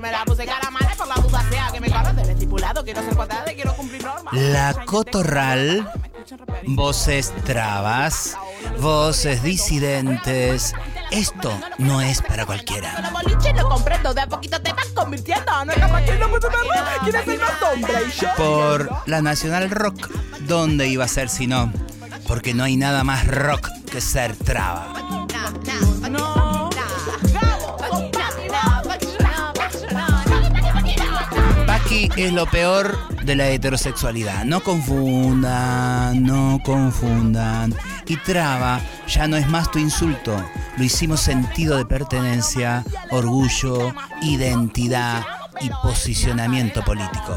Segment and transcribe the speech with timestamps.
[0.00, 2.22] me la puse cara mala por la bucacea que me conoce.
[2.22, 4.34] El estipulado, quiero ser cuadrada y quiero cumplir normas.
[4.34, 5.90] La cotorral,
[6.66, 8.36] voces trabas,
[8.80, 10.74] voces disidentes.
[11.10, 13.12] Esto no es para cualquiera.
[18.36, 20.10] Por la Nacional Rock,
[20.40, 21.72] ¿dónde iba a ser si no?
[22.26, 25.19] Porque no hay nada más rock que ser traba.
[32.16, 34.44] es lo peor de la heterosexualidad.
[34.44, 37.74] No confundan, no confundan.
[38.06, 40.42] Y traba ya no es más tu insulto.
[40.76, 43.92] Lo hicimos sentido de pertenencia, orgullo,
[44.22, 45.24] identidad
[45.60, 47.36] y posicionamiento político.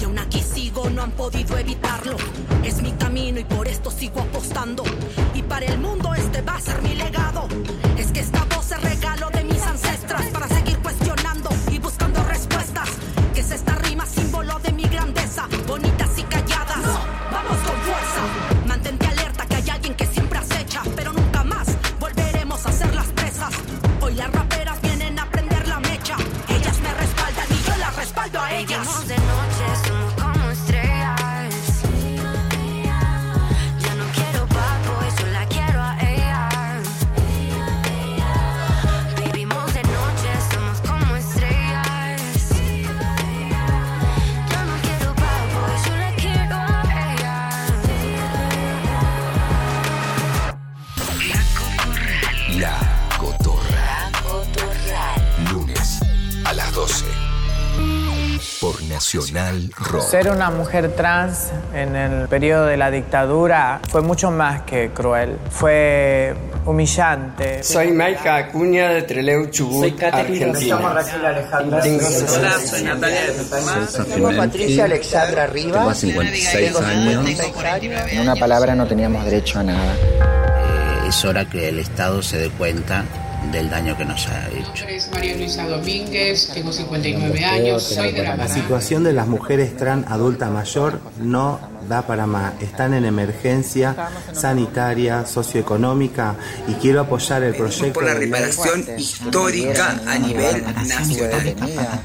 [0.00, 2.16] Y aún aquí sigo, no han podido evitarlo.
[2.64, 4.82] Es mi camino y por esto sigo apostando.
[5.34, 7.46] Y para el mundo este va a ser mi legado.
[59.14, 60.02] Nacional Rock.
[60.02, 65.38] Ser una mujer trans en el periodo de la dictadura fue mucho más que cruel,
[65.50, 66.34] fue
[66.64, 67.62] humillante.
[67.62, 70.78] Soy Maika Acuña de Treleu Chubut, soy Argentina.
[71.24, 71.80] Alejandra.
[71.80, 76.00] Tengo soy Natalia de Tengo Patricia Alexandra Rivas.
[76.00, 77.40] Tengo 56 años.
[78.10, 79.94] En una palabra no teníamos derecho a nada.
[79.94, 83.04] Eh, es hora que el Estado se dé cuenta
[83.52, 84.60] del daño que nos ha hecho.
[84.60, 89.12] Mi nombre es María Luisa Domínguez, tengo 59 años, soy de la La situación de
[89.12, 92.54] las mujeres trans adulta mayor no da para más.
[92.60, 93.94] Están en emergencia
[94.32, 96.34] sanitaria, socioeconómica
[96.68, 101.54] y quiero apoyar el proyecto por la reparación histórica a nivel nacional.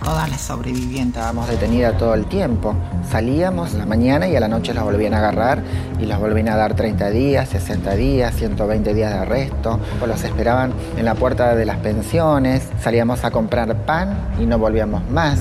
[0.04, 1.18] Todas las sobrevivientes.
[1.20, 2.76] Estábamos detenidas todo el tiempo.
[3.10, 5.64] Salíamos en la mañana y a la noche las volvían a agarrar
[6.00, 9.80] y las volvían a dar 30 días, 60 días, 120 días de arresto.
[10.02, 12.68] O los esperaban en la puerta de las pensiones.
[12.82, 15.40] Salíamos a comprar pan y no volvíamos más.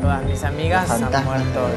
[0.00, 1.68] Todas mis amigas han muerto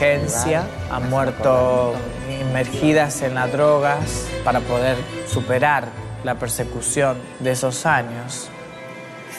[0.00, 1.94] en la indigencia, han muerto
[2.40, 4.96] inmergidas en las drogas para poder
[5.26, 5.88] superar
[6.24, 8.48] la persecución de esos años.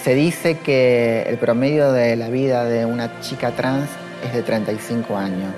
[0.03, 3.89] Se dice que el promedio de la vida de una chica trans
[4.23, 5.53] es de 35 años.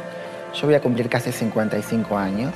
[0.54, 2.54] Yo voy a cumplir casi 55 años.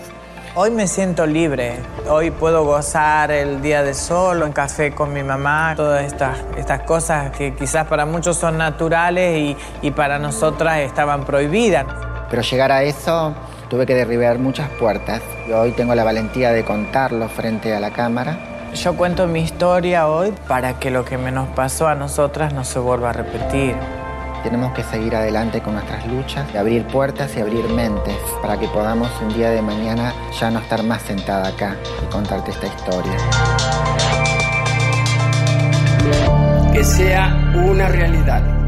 [0.56, 1.76] Hoy me siento libre.
[2.10, 6.82] Hoy puedo gozar el día de sol, un café con mi mamá, todas estas, estas
[6.82, 11.86] cosas que quizás para muchos son naturales y, y para nosotras estaban prohibidas.
[12.32, 13.34] Pero llegar a eso
[13.70, 17.92] tuve que derribar muchas puertas y hoy tengo la valentía de contarlo frente a la
[17.92, 18.70] cámara.
[18.74, 22.80] Yo cuento mi historia hoy para que lo que nos pasó a nosotras no se
[22.80, 23.76] vuelva a repetir.
[24.44, 28.68] Tenemos que seguir adelante con nuestras luchas, y abrir puertas y abrir mentes para que
[28.70, 33.18] podamos un día de mañana ya no estar más sentada acá y contarte esta historia.
[36.72, 38.61] Que sea una realidad.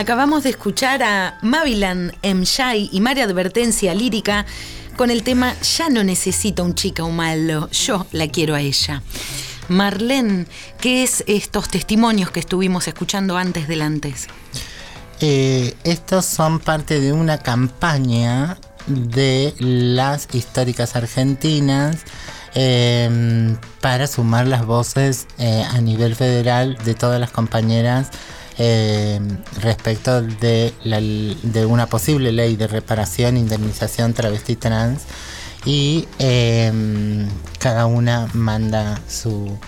[0.00, 4.46] Acabamos de escuchar a Mavilan Mshai y María Advertencia Lírica
[4.96, 9.02] con el tema Ya no necesito un chica humano, yo la quiero a ella.
[9.68, 10.46] Marlene,
[10.80, 14.28] ¿qué es estos testimonios que estuvimos escuchando antes del antes?
[15.20, 18.56] Eh, estos son parte de una campaña
[18.86, 21.98] de las históricas argentinas
[22.54, 28.08] eh, para sumar las voces eh, a nivel federal de todas las compañeras
[28.62, 29.18] eh,
[29.62, 35.04] respecto de, la, de una posible ley de reparación indemnización travesti trans
[35.64, 36.70] y eh,
[37.58, 39.58] cada una manda su,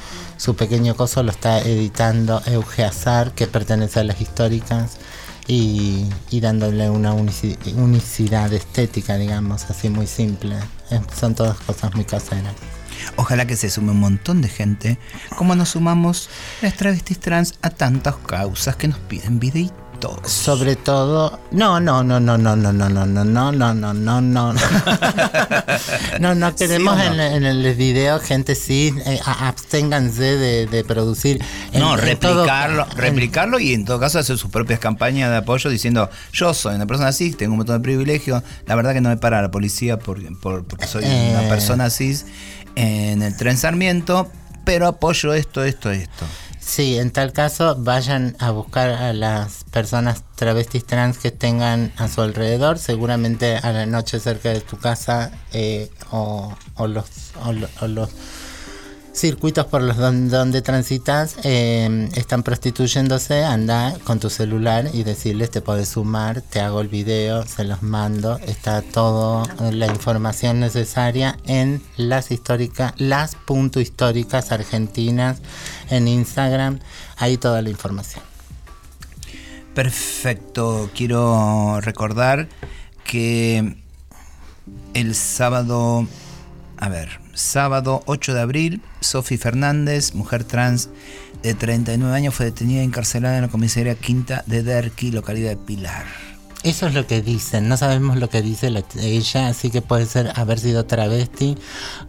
[0.58, 4.98] pequeño coso, lo está editando Eugeazar, que pertenece a las históricas,
[5.48, 10.56] y, y dándole una unicidad estética, digamos, así muy simple.
[11.18, 12.54] son todas cosas muy caseras.
[13.16, 14.99] Ojalá que se sume un montón de gente,
[15.37, 16.28] como nos sumamos
[16.60, 19.82] las travestis trans a tantas causas que nos piden videitos.
[20.26, 24.20] Sobre todo, no, no, no, no, no, no, no, no, no, no, no, no, no,
[24.20, 24.54] no.
[26.20, 31.43] No, no queremos en, en, el video gente sí, eh, absténganse de, de producir.
[31.72, 36.52] no, replicarlo, replicarlo y en todo caso hacer sus propias campañas de apoyo diciendo, yo
[36.52, 39.40] soy una persona cis, tengo un montón de privilegios, la verdad que no me para
[39.40, 42.26] la policía por, por, porque soy una persona cis
[42.76, 44.30] en el tren Sarmiento,
[44.64, 46.26] pero apoyo esto, esto, esto.
[46.60, 52.08] Sí, en tal caso vayan a buscar a las personas travestis trans que tengan a
[52.08, 56.54] su alrededor, seguramente a la noche cerca de tu casa eh, o,
[56.86, 57.04] los,
[57.44, 58.10] o, o los
[59.12, 65.61] circuitos por los donde, transitas eh, están prostituyéndose, anda con tu celular y decirles te
[65.61, 71.83] puedes sumar, te hago el video, se los mando, está toda la información necesaria en
[71.97, 75.40] las históricas, las punto históricas argentinas
[75.90, 76.81] en Instagram,
[77.16, 78.25] ahí toda la información.
[79.75, 82.49] Perfecto, quiero recordar
[83.04, 83.76] que
[84.95, 86.07] el sábado,
[86.76, 90.90] a ver, sábado 8 de abril, Sofi Fernández, mujer trans
[91.42, 95.56] de 39 años, fue detenida y encarcelada en la comisaría quinta de Derqui, localidad de
[95.56, 96.04] Pilar.
[96.62, 100.06] Eso es lo que dicen, no sabemos lo que dice la, ella, así que puede
[100.06, 101.58] ser haber sido travesti,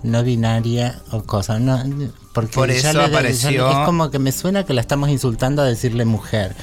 [0.03, 1.57] no binaria o cosa.
[1.59, 1.83] No,
[2.33, 3.67] porque Por eso le, apareció...
[3.67, 6.55] es como que me suena que la estamos insultando a decirle mujer.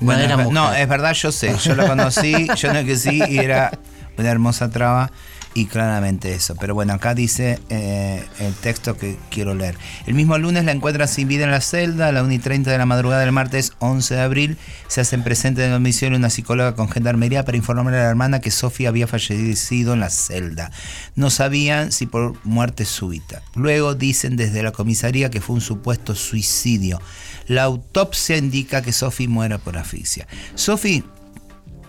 [0.00, 0.52] No bueno, era es, mujer.
[0.52, 3.78] No, es verdad, yo sé, yo la conocí, yo no que sí, y era
[4.18, 5.12] una hermosa traba
[5.56, 6.54] y claramente eso.
[6.54, 9.74] Pero bueno, acá dice eh, el texto que quiero leer.
[10.06, 12.08] El mismo lunes la encuentran sin vida en la celda.
[12.08, 15.24] A la 1 y 30 de la madrugada del martes 11 de abril se hacen
[15.24, 18.90] presentes en el domicilio una psicóloga con gendarmería para informarle a la hermana que Sofía
[18.90, 20.70] había fallecido en la celda.
[21.14, 23.40] No sabían si por muerte súbita.
[23.54, 27.00] Luego dicen desde la comisaría que fue un supuesto suicidio.
[27.46, 30.26] La autopsia indica que Sofía muera por asfixia.
[30.54, 31.02] Sofía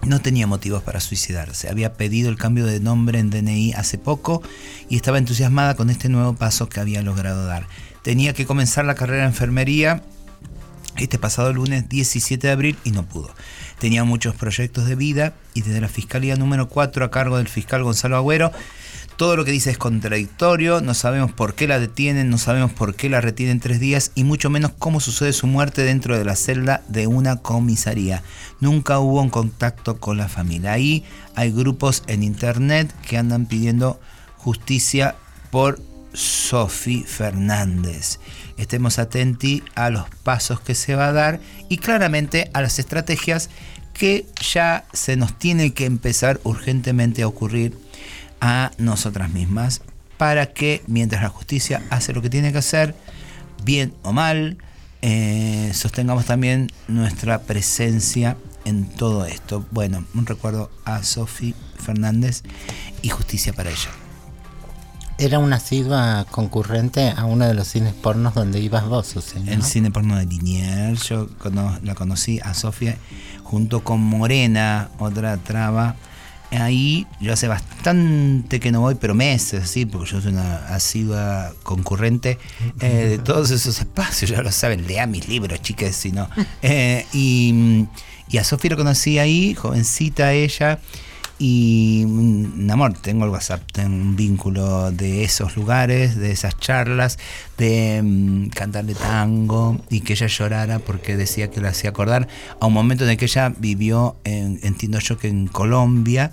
[0.07, 1.69] no tenía motivos para suicidarse.
[1.69, 4.41] Había pedido el cambio de nombre en DNI hace poco
[4.89, 7.67] y estaba entusiasmada con este nuevo paso que había logrado dar.
[8.01, 10.03] Tenía que comenzar la carrera de enfermería
[10.97, 13.29] este pasado lunes 17 de abril y no pudo.
[13.79, 17.83] Tenía muchos proyectos de vida y desde la Fiscalía número 4 a cargo del fiscal
[17.83, 18.51] Gonzalo Agüero,
[19.17, 22.95] todo lo que dice es contradictorio, no sabemos por qué la detienen, no sabemos por
[22.95, 26.35] qué la retienen tres días y mucho menos cómo sucede su muerte dentro de la
[26.35, 28.21] celda de una comisaría.
[28.59, 30.73] Nunca hubo un contacto con la familia.
[30.73, 31.03] Ahí
[31.35, 33.99] hay grupos en internet que andan pidiendo
[34.37, 35.15] justicia
[35.49, 35.79] por
[36.13, 38.19] Sofi Fernández.
[38.57, 43.49] Estemos atentos a los pasos que se va a dar y claramente a las estrategias
[43.93, 47.86] que ya se nos tiene que empezar urgentemente a ocurrir
[48.41, 49.81] a nosotras mismas
[50.17, 52.95] para que mientras la justicia hace lo que tiene que hacer,
[53.63, 54.57] bien o mal,
[55.01, 59.65] eh, sostengamos también nuestra presencia en todo esto.
[59.71, 62.43] Bueno, un recuerdo a Sofi Fernández
[63.01, 63.89] y justicia para ella.
[65.19, 69.41] Era una asidua concurrente a uno de los cines pornos donde ibas vos, o sea,
[69.47, 71.27] El cine porno de Liniers, yo
[71.81, 72.97] la conocí a Sofía
[73.43, 75.95] junto con Morena, otra traba.
[76.51, 81.53] Ahí yo hace bastante que no voy, pero meses, así, porque yo soy una asidua
[81.63, 82.37] concurrente
[82.79, 86.29] eh, de todos esos espacios, ya lo saben, lea mis libros, chicas, si no.
[86.61, 87.85] Eh, y,
[88.29, 90.79] y a Sofía lo conocí ahí, jovencita ella,
[91.39, 97.19] y un amor, tengo el WhatsApp, tengo un vínculo de esos lugares, de esas charlas,
[97.57, 102.27] de mm, cantarle tango y que ella llorara porque decía que le hacía acordar
[102.59, 106.31] a un momento en el que ella vivió, en, entiendo yo que en Colombia,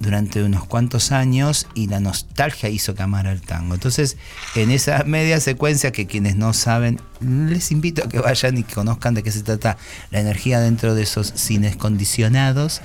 [0.00, 3.74] durante unos cuantos años y la nostalgia hizo que amara el tango.
[3.74, 4.16] Entonces,
[4.54, 9.14] en esa media secuencia que quienes no saben, les invito a que vayan y conozcan
[9.14, 9.76] de qué se trata
[10.10, 12.80] la energía dentro de esos cines condicionados.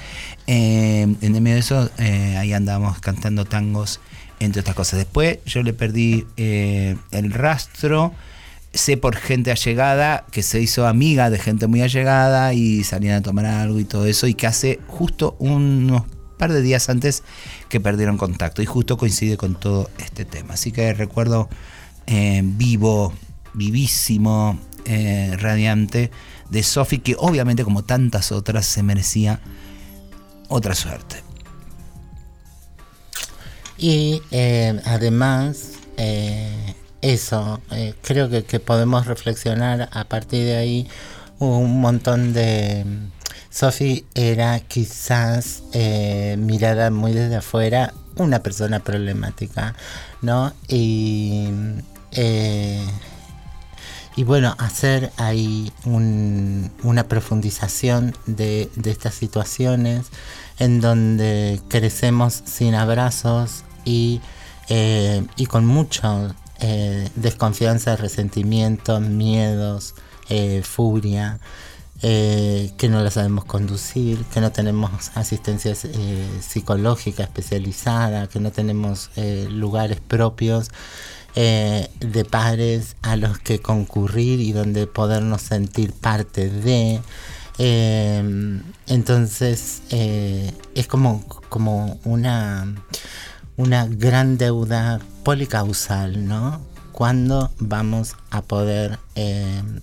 [0.47, 3.99] Eh, en el medio de eso, eh, ahí andamos cantando tangos,
[4.39, 4.97] entre otras cosas.
[4.97, 8.13] Después yo le perdí eh, el rastro
[8.73, 13.21] sé por gente allegada que se hizo amiga de gente muy allegada y salían a
[13.21, 16.03] tomar algo y todo eso y que hace justo unos
[16.43, 17.23] par de días antes
[17.69, 20.55] que perdieron contacto y justo coincide con todo este tema.
[20.55, 21.47] Así que recuerdo
[22.05, 23.13] eh, vivo,
[23.53, 26.11] vivísimo, eh, radiante
[26.49, 29.39] de Sophie que obviamente como tantas otras se merecía
[30.49, 31.23] otra suerte.
[33.77, 35.75] Y eh, además,
[37.01, 37.61] eso,
[38.01, 40.89] creo que, que podemos reflexionar a partir de ahí
[41.39, 42.85] un montón de
[43.53, 49.75] Sophie era quizás eh, mirada muy desde afuera una persona problemática,
[50.23, 50.53] ¿no?
[50.67, 51.49] Y,
[52.13, 52.83] eh,
[54.15, 60.07] y bueno, hacer ahí una profundización de, estas situaciones
[60.57, 64.19] en donde crecemos sin abrazos y,
[64.67, 66.35] eh, y con mucha
[67.15, 69.93] desconfianza, resentimiento, miedos,
[70.63, 71.39] furia.
[72.05, 78.51] Eh, que no la sabemos conducir, que no tenemos asistencia eh, psicológica especializada, que no
[78.51, 80.69] tenemos eh, lugares propios
[81.33, 87.01] de padres a los que concurrir y donde podernos sentir parte de.
[88.85, 92.75] entonces es como, como una,
[93.57, 96.61] una gran deuda policausal, ¿no?
[96.91, 98.99] cuando vamos a poder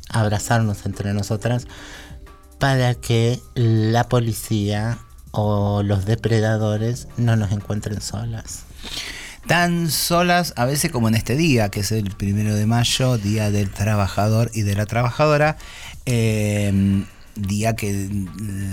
[0.08, 1.66] abrazarnos entre nosotras
[2.60, 4.98] para que la policía
[5.32, 8.64] o los depredadores no nos encuentren solas.
[9.48, 13.50] Tan solas a veces como en este día, que es el primero de mayo, Día
[13.50, 15.56] del Trabajador y de la Trabajadora.
[16.06, 17.02] Eh,
[17.34, 18.08] día que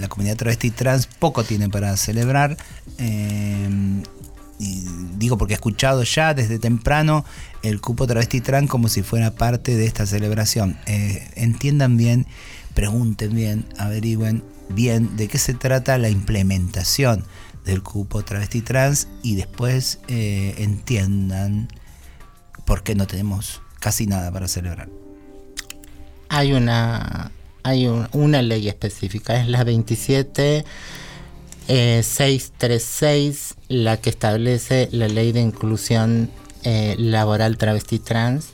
[0.02, 2.58] la comunidad travesti trans poco tiene para celebrar.
[2.98, 3.70] Eh,
[5.18, 7.24] digo porque he escuchado ya desde temprano
[7.64, 10.78] el cupo travesti trans como si fuera parte de esta celebración.
[10.86, 12.28] Eh, entiendan bien
[12.78, 17.24] pregunten bien, averigüen bien de qué se trata la implementación
[17.66, 21.70] del cupo travesti trans y después eh, entiendan
[22.66, 24.90] por qué no tenemos casi nada para celebrar.
[26.30, 27.32] Hay una,
[27.64, 30.64] hay una ley específica, es la 27
[31.66, 36.30] 636, eh, la que establece la ley de inclusión
[36.62, 38.50] eh, laboral travesti trans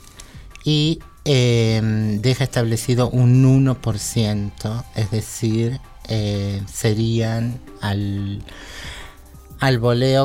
[0.64, 8.42] y Em, deja establecido un 1%, es decir, eh, serían al,
[9.58, 9.80] al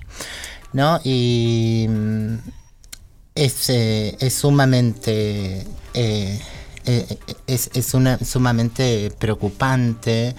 [1.04, 2.36] Y mm,
[3.36, 5.66] es, eh, es sumamente...
[5.94, 6.40] Eh,
[7.48, 7.72] es,
[8.24, 10.36] sumamente preocupante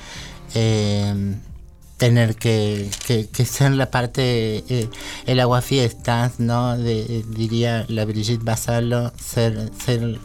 [1.96, 4.88] tener que, que, ser la parte, eh,
[5.26, 6.76] el aguafiestas, ¿no?
[6.76, 10.18] De, diría la Brigitte Basalo, ser, ser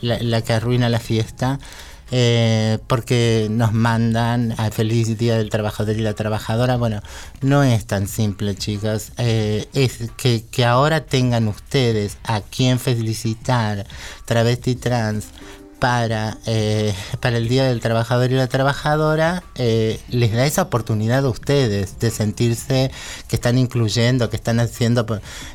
[0.00, 1.58] la, que arruina la fiesta.
[2.14, 6.76] Eh, porque nos mandan a feliz día del trabajador y la trabajadora.
[6.76, 7.00] Bueno,
[7.40, 9.12] no es tan simple, chicos.
[9.16, 13.86] Eh, es que, que ahora tengan ustedes a quien felicitar,
[14.26, 15.28] travesti trans,
[15.82, 21.24] para, eh, para el Día del Trabajador y la Trabajadora eh, les da esa oportunidad
[21.24, 22.92] a ustedes de sentirse
[23.26, 25.04] que están incluyendo, que están haciendo,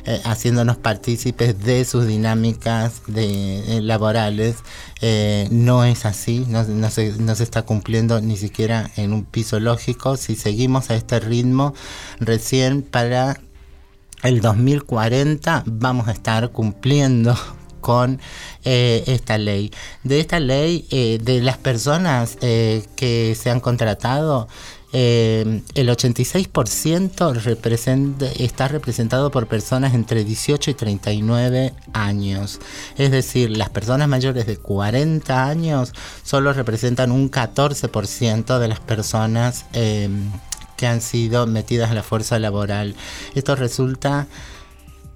[0.04, 4.56] eh, haciéndonos partícipes de sus dinámicas de, laborales.
[5.50, 9.58] no es así, no, no, se, no se está cumpliendo ni siquiera en un piso
[9.60, 10.18] lógico.
[10.18, 11.72] Si seguimos a este ritmo,
[12.20, 13.40] recién para
[14.22, 17.34] el 2040 vamos a estar cumpliendo
[17.80, 18.20] con
[18.64, 19.72] eh, esta ley.
[20.04, 24.48] De esta ley, eh, de las personas eh, que se han contratado,
[24.90, 32.58] el 86% está representado por personas entre 18 y 39 años.
[32.96, 35.92] Es decir, las personas mayores de 40 años
[36.22, 39.66] solo representan un 14% de las personas
[40.78, 42.94] que han sido metidas a la fuerza laboral.
[43.34, 44.26] Esto resulta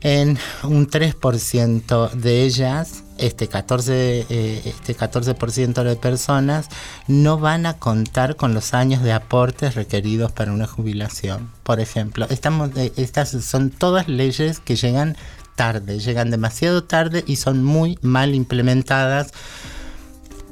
[0.03, 6.69] en un 3% de ellas, este 14%, eh, este 14 de personas
[7.07, 11.51] no van a contar con los años de aportes requeridos para una jubilación.
[11.63, 15.17] Por ejemplo, estamos, eh, estas son todas leyes que llegan
[15.55, 19.33] tarde, llegan demasiado tarde y son muy mal implementadas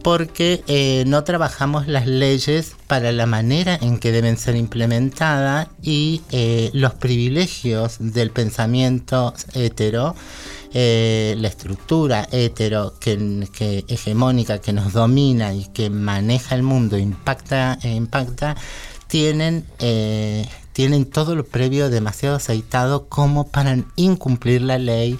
[0.02, 6.22] porque eh, no trabajamos las leyes para la manera en que deben ser implementadas y
[6.30, 10.14] eh, los privilegios del pensamiento hetero,
[10.72, 17.78] eh, la estructura hetero que, hegemónica que nos domina y que maneja el mundo, impacta,
[17.82, 18.56] impacta
[19.08, 19.66] tienen,
[20.72, 25.18] tienen todo lo previo demasiado aceitado como para incumplir la ley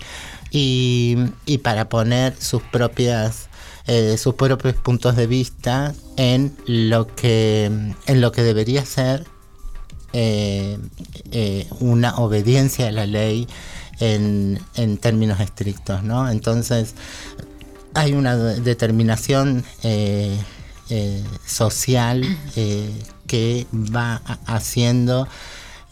[0.53, 3.50] y, y para poner sus propias
[3.93, 9.27] eh, sus propios puntos de vista en lo que, en lo que debería ser
[10.13, 10.79] eh,
[11.33, 13.49] eh, una obediencia a la ley
[13.99, 16.31] en, en términos estrictos, ¿no?
[16.31, 16.95] Entonces,
[17.93, 19.65] hay una determinación
[21.45, 22.39] social
[23.27, 25.27] que va haciendo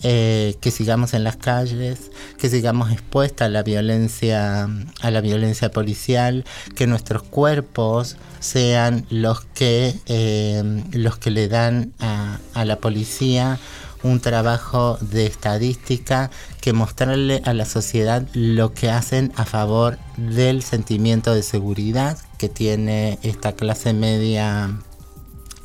[0.02, 4.68] eh, que sigamos en las calles, que sigamos expuestas a la violencia,
[5.00, 6.44] a la violencia policial,
[6.76, 13.58] que nuestros cuerpos sean los que eh, los que le dan a, la policía
[14.04, 16.30] un trabajo de estadística
[16.60, 22.48] que mostrarle a la sociedad lo que hacen a favor del sentimiento de seguridad que
[22.48, 24.70] tiene esta clase media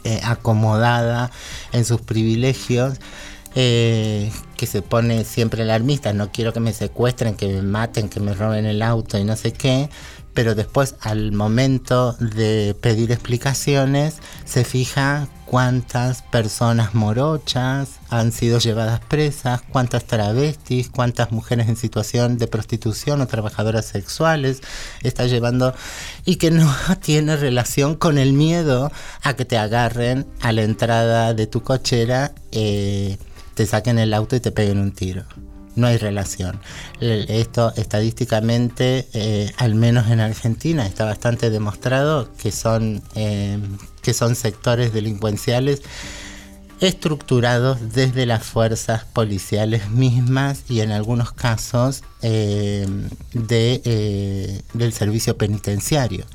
[0.03, 1.29] eh, acomodada
[1.71, 2.99] en sus privilegios
[3.55, 8.19] eh, que se pone siempre alarmista, no quiero que me secuestren, que me maten, que
[8.19, 9.89] me roben el auto y no sé qué,
[10.33, 18.99] pero después al momento de pedir explicaciones se fija cuántas personas morochas han sido llevadas
[19.01, 24.61] presas, cuántas travestis, cuántas mujeres en situación de prostitución o trabajadoras sexuales
[25.03, 25.75] está llevando
[26.25, 31.33] y que no tiene relación con el miedo a que te agarren a la entrada
[31.35, 32.33] de tu cochera.
[32.51, 33.17] Eh,
[33.53, 35.23] te saquen el auto y te peguen un tiro.
[35.75, 36.59] No hay relación.
[36.99, 43.57] Esto estadísticamente, eh, al menos en Argentina, está bastante demostrado que son, eh,
[44.03, 45.81] que son sectores delincuenciales
[46.79, 52.85] estructurados desde las fuerzas policiales mismas y en algunos casos eh,
[53.33, 56.25] de, del servicio penitenciario.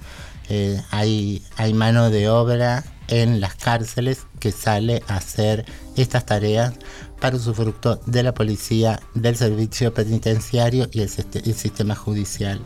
[0.91, 5.65] hay, hay mano de obra en las cárceles que sale a hacer
[5.97, 6.75] estas tareas
[7.21, 12.61] para usufructo de la policía, del servicio penitenciario y el, sistema judicial.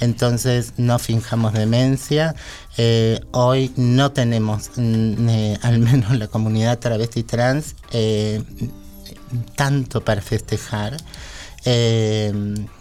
[0.00, 2.34] Entonces no finjamos demencia.
[2.76, 8.42] Eh, hoy no tenemos, mm, eh, al menos la comunidad travesti trans, eh,
[9.56, 10.96] tanto para festejar.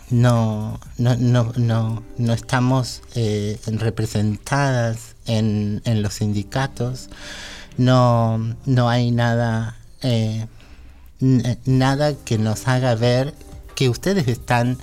[0.09, 3.01] no, no, no, no, no estamos
[3.65, 7.09] representadas en, en, los sindicatos.
[7.77, 9.75] No, no hay nada
[11.19, 13.33] nada que nos haga ver
[13.75, 14.77] que ustedes están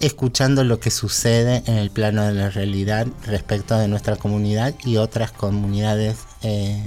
[0.00, 4.96] escuchando lo que sucede en el plano de la realidad respecto de nuestra comunidad y
[4.96, 6.80] otras comunidades eh,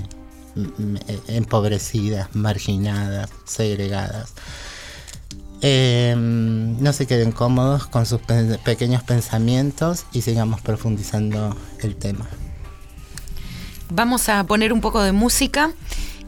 [1.28, 4.34] empobrecidas, marginadas, segregadas.
[5.64, 8.20] Eh, no se queden cómodos con sus
[8.64, 12.28] pequeños pensamientos y sigamos profundizando el tema.
[13.90, 15.72] Vamos a poner un poco de música.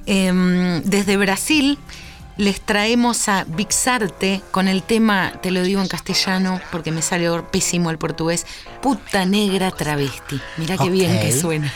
[0.05, 1.79] Em, desde Brasil
[2.37, 7.29] les traemos a Vixarte con el tema, te lo digo en castellano porque me sale
[7.51, 8.45] pésimo el portugués,
[8.81, 10.39] puta negra travesti.
[10.57, 11.71] Mira qué bien que suena.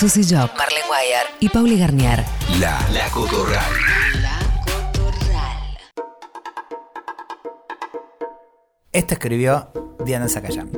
[0.00, 2.24] Susy Job, Marlene Guayar y Pauli Garnier.
[2.58, 3.70] La, la Cotorral.
[4.22, 5.78] La Cotorral.
[8.92, 9.70] Esta escribió
[10.02, 10.70] Diana Zacayán.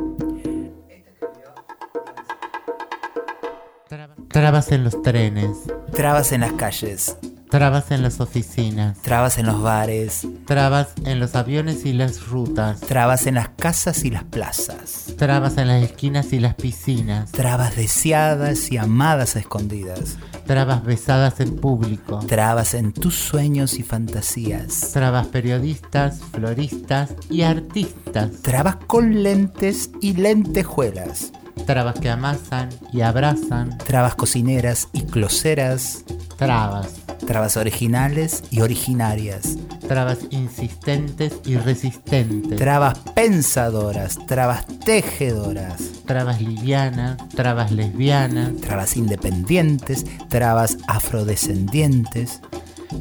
[4.28, 5.56] Trabas en los trenes.
[5.92, 7.16] Trabas en las calles.
[7.52, 8.96] Trabas en las oficinas.
[9.02, 10.26] Trabas en los bares.
[10.46, 12.80] Trabas en los aviones y las rutas.
[12.80, 15.12] Trabas en las casas y las plazas.
[15.18, 17.30] Trabas en las esquinas y las piscinas.
[17.30, 20.16] Trabas deseadas y amadas a escondidas.
[20.46, 22.20] Trabas besadas en público.
[22.20, 24.92] Trabas en tus sueños y fantasías.
[24.94, 28.30] Trabas periodistas, floristas y artistas.
[28.40, 31.32] Trabas con lentes y lentejuelas.
[31.66, 33.76] Trabas que amasan y abrazan.
[33.76, 36.04] Trabas cocineras y closeras.
[36.36, 39.56] Trabas Trabas originales y originarias.
[39.86, 42.58] Trabas insistentes y resistentes.
[42.58, 45.80] Trabas pensadoras, trabas tejedoras.
[46.04, 48.56] Trabas livianas, trabas lesbianas.
[48.56, 52.40] Trabas independientes, trabas afrodescendientes.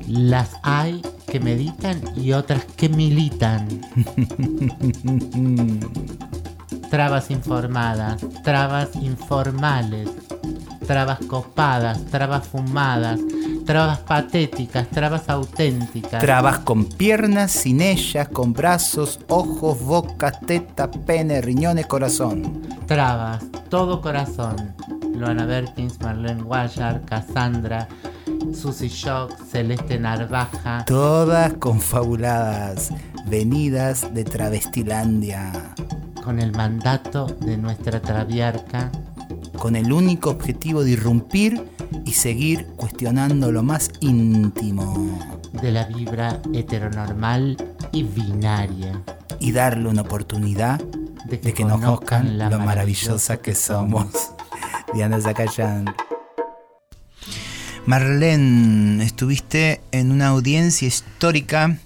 [0.08, 3.68] Las hay que meditan y otras que militan.
[6.92, 10.10] trabas informadas, trabas informales,
[10.92, 13.18] trabas copadas, trabas fumadas,
[13.66, 16.20] trabas patéticas, trabas auténticas.
[16.20, 22.62] Trabas con piernas, sin ellas, con brazos, ojos, boca, teta, pene, riñones, corazón.
[22.88, 24.76] Trabas, todo corazón.
[25.16, 27.88] Luana Berkins, Marlene Guayar, Cassandra,
[28.54, 30.84] Susy Shock, Celeste Narvaja.
[30.84, 32.92] Todas confabuladas,
[33.28, 35.54] venidas de Travestilandia.
[36.22, 38.92] Con el mandato de nuestra traviarca
[39.62, 41.64] con el único objetivo de irrumpir
[42.04, 47.58] y seguir cuestionando lo más íntimo de la vibra heteronormal
[47.92, 49.04] y binaria
[49.40, 50.82] y darle una oportunidad
[51.26, 54.32] de que, nos conozcan lo maravillosa que somos.
[54.96, 55.94] Diana Zacayán.
[57.86, 61.78] Marlene, estuviste en una audiencia histórica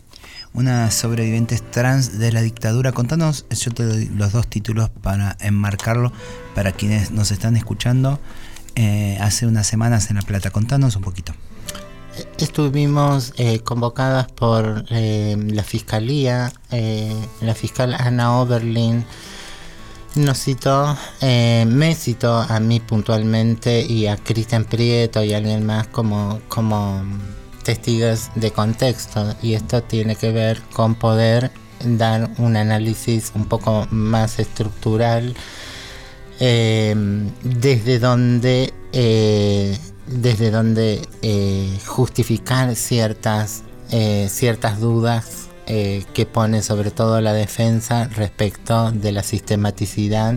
[0.54, 2.94] unas sobrevivientes trans de la dictadura.
[2.94, 6.14] Contanos, yo te doy los dos títulos para enmarcarlo
[6.56, 8.20] para quienes nos están escuchando
[8.76, 10.50] eh, hace unas semanas en La Plata.
[10.50, 11.34] Contanos un poquito.
[12.40, 16.52] Estuvimos eh, convocadas por eh, la fiscalía,
[17.42, 19.06] la fiscal Ana Oberlin
[20.16, 26.40] nos citó, me citó a mí puntualmente y a Cristian Prieto y alguien más como,
[26.48, 27.04] como
[27.64, 31.52] testigos de contexto y esto tiene que ver con poder
[31.84, 35.36] dar un análisis un poco más estructural
[36.40, 36.96] eh,
[37.44, 43.64] desde donde eh, desde donde eh, justificar ciertas
[44.28, 50.36] ciertas dudas que pone sobre todo la defensa respecto de la sistematicidad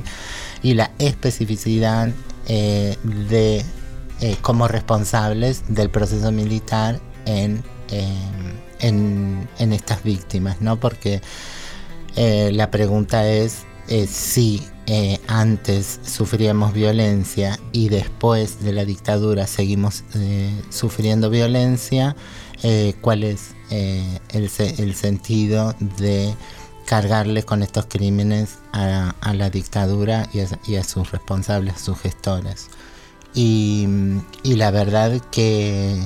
[0.62, 2.10] y la especificidad
[2.46, 3.64] de
[4.42, 7.64] como responsables del proceso militar en,
[8.80, 10.78] en, estas víctimas, ¿no?
[10.78, 11.20] Porque
[12.16, 19.46] eh, la pregunta es eh, si eh, antes sufríamos violencia y después de la dictadura
[19.46, 20.02] seguimos
[20.70, 22.16] sufriendo violencia,
[23.00, 26.34] cuál es el, sentido de
[26.86, 32.68] cargarle con estos crímenes a, la dictadura y a, sus responsables, a sus gestores.
[33.34, 33.86] Y,
[34.42, 36.02] y la verdad que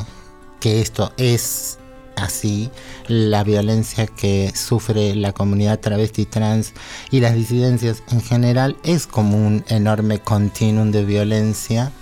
[0.63, 1.77] que esto es
[2.17, 2.71] así,
[3.09, 6.73] la violencia que sufre la comunidad travesti trans
[7.11, 11.93] y las disidencias en general es como un enorme continuum de violencia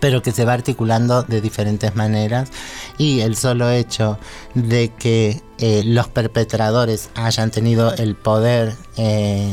[0.00, 2.50] pero que se va articulando de diferentes maneras
[2.98, 4.18] y el solo hecho
[4.54, 9.50] de que eh, los perpetradores hayan tenido el poder eh,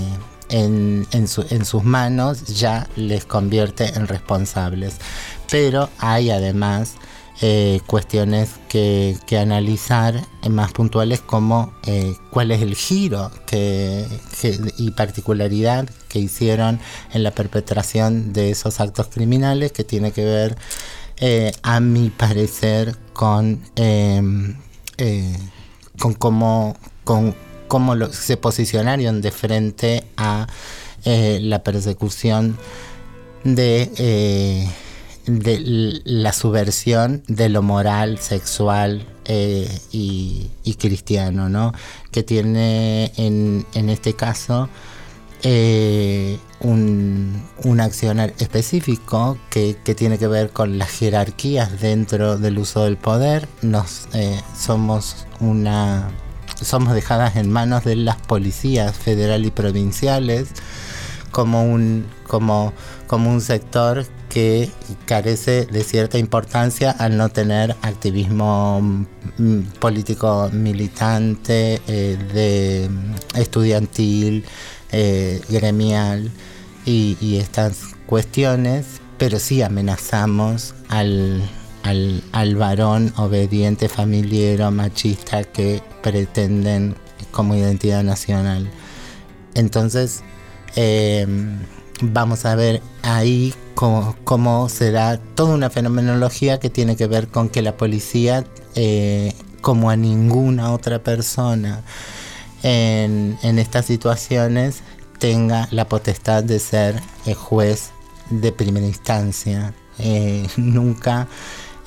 [0.49, 1.28] en, en,
[1.65, 4.97] sus manos ya les convierte en responsables.
[5.49, 6.95] Pero hay además
[7.41, 14.08] eh, cuestiones que, analizar más puntuales como eh, cuál es el giro que,
[14.78, 16.80] y particularidad que hicieron
[17.13, 20.56] en la perpetración de esos actos criminales que tiene que ver
[21.17, 24.56] eh, a mi parecer con, em,
[26.00, 27.36] con cómo, con
[27.67, 30.48] cómo se posicionaron de frente a
[31.04, 32.58] la persecución
[33.43, 34.71] de
[35.28, 41.74] de la subversión de lo moral, sexual eh, y, cristiano, ¿no?
[42.12, 44.70] Que tiene en, este caso
[45.44, 52.84] eh, un, un, accionar específico que, tiene que ver con las jerarquías dentro del uso
[52.84, 53.48] del poder.
[53.62, 56.10] Nos eh, somos una
[56.62, 60.50] somos dejadas en manos de las policías federal y provinciales
[61.32, 62.74] como un como,
[63.08, 64.70] como un sector que
[65.06, 68.82] carece de cierta importancia al no tener activismo
[69.38, 72.90] mm, político militante, eh, de
[73.40, 74.44] estudiantil,
[74.92, 76.32] eh, gremial
[76.86, 81.42] y, estas cuestiones, pero sí amenazamos al,
[81.84, 86.96] al, varón obediente, familiero, machista que pretenden
[87.32, 88.70] como identidad nacional.
[89.54, 90.24] Entonces,
[90.76, 91.26] eh,
[92.01, 97.49] vamos a ver ahí cómo, se da toda una fenomenología que tiene que ver con
[97.49, 101.84] que la policía, eh, como a ninguna otra persona
[102.63, 104.81] en, estas situaciones,
[105.19, 107.91] tenga la potestad de ser el juez
[108.29, 109.73] de primera instancia.
[109.99, 111.27] Eh, nunca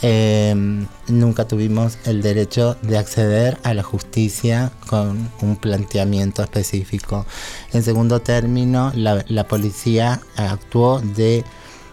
[0.00, 7.26] Em, nunca tuvimos el derecho de acceder a la justicia con un planteamiento específico.
[7.72, 11.44] En segundo término, la, policía actuó de,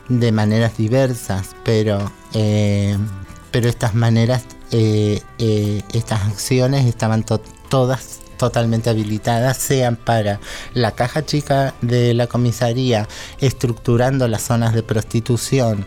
[0.08, 3.08] de, maneras diversas, pero, em,
[3.50, 7.26] pero estas maneras, eh, eh, estas acciones estaban
[7.70, 10.39] todas totalmente habilitadas, sean para
[10.74, 13.08] la caja chica de la comisaría,
[13.39, 15.86] estructurando las zonas de prostitución,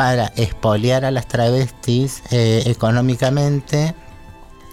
[0.00, 3.94] para expoliar a las travestis eh, económicamente,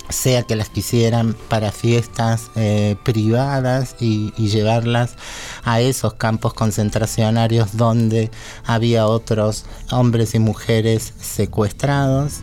[0.07, 5.17] sea que las quisieran para fiestas eh, privadas y, llevarlas
[5.65, 8.31] a esos campos concentracionarios donde
[8.65, 12.35] había otros hombres y mujeres secuestrados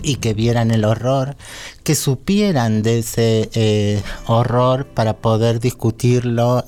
[0.00, 1.36] y que vieran el horror,
[1.82, 6.64] que supieran de ese eh, horror para poder discutirlo,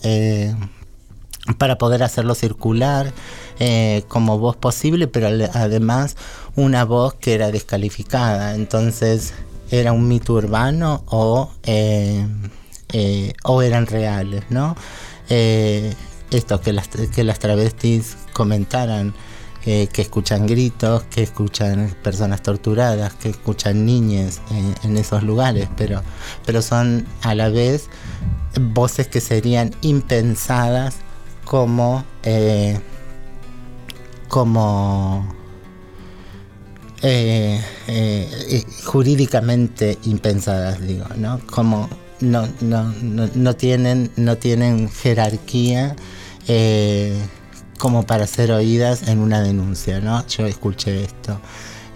[1.58, 3.12] para poder hacerlo circular
[3.58, 6.16] eh, como voz posible, pero además
[6.56, 8.54] una voz que era descalificada.
[8.54, 9.34] Entonces,
[9.70, 12.26] ¿era un mito urbano o, eh,
[12.92, 14.44] eh, o eran reales?
[14.50, 14.76] ¿no?
[15.28, 19.14] esto, que las, que las travestis comentaran
[19.64, 24.40] eh, que escuchan gritos, que escuchan personas torturadas, que escuchan niñas
[24.82, 26.02] en, esos lugares, pero,
[26.44, 27.88] pero son a la vez
[28.60, 30.96] voces que serían impensadas
[31.44, 32.78] como, eh,
[34.28, 35.34] como
[37.02, 37.60] eh,
[38.84, 41.40] jurídicamente impensadas, digo, ¿no?
[41.46, 41.88] Como
[42.20, 42.92] no, no,
[43.34, 45.96] no, tienen, no tienen jerarquía
[47.82, 50.24] como para ser oídas en una denuncia, ¿no?
[50.28, 51.40] Yo escuché esto.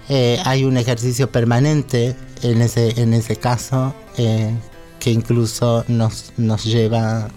[0.08, 4.52] Eh, hay un ejercicio permanente en ese, en ese caso eh,
[4.98, 7.28] que incluso nos, nos lleva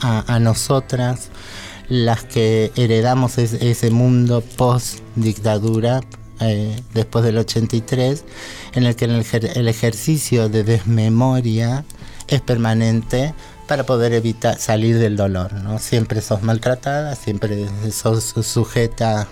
[0.00, 1.28] a, nosotras,
[1.88, 6.00] las que heredamos ese mundo post dictadura,
[6.40, 8.24] eh, después del 83,
[8.74, 11.84] en el que el ejercicio de desmemoria
[12.26, 13.34] es permanente
[13.66, 15.78] para poder evitar salir del dolor, ¿no?
[15.78, 19.28] Siempre sos maltratada, siempre sos sujeta,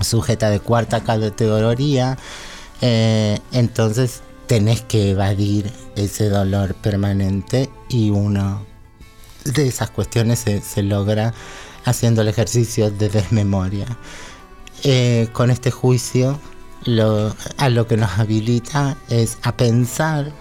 [0.00, 2.18] sujeta de cuarta categoría,
[2.80, 8.64] eh, entonces tenés que evadir ese dolor permanente y uno
[9.52, 11.34] de esas cuestiones se, logra
[11.84, 13.86] haciendo el ejercicio de desmemoria.
[14.82, 16.38] Eh, con este juicio
[17.56, 20.32] a lo que nos habilita es a pensar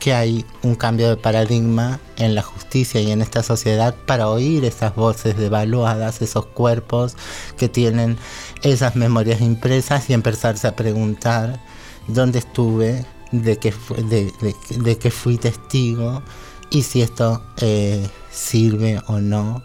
[0.00, 4.64] que hay un cambio de paradigma en la justicia y en esta sociedad para oír
[4.64, 7.16] esas voces devaluadas, esos cuerpos
[7.58, 8.16] que tienen
[8.62, 11.60] esas memorias impresas y empezarse a preguntar
[12.08, 16.22] dónde estuve, de qué, de, fui testigo
[16.70, 19.62] y si esto eh, sirve o no,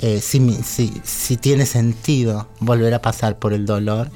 [0.00, 4.10] eh, si, tiene sentido volver a pasar por el dolor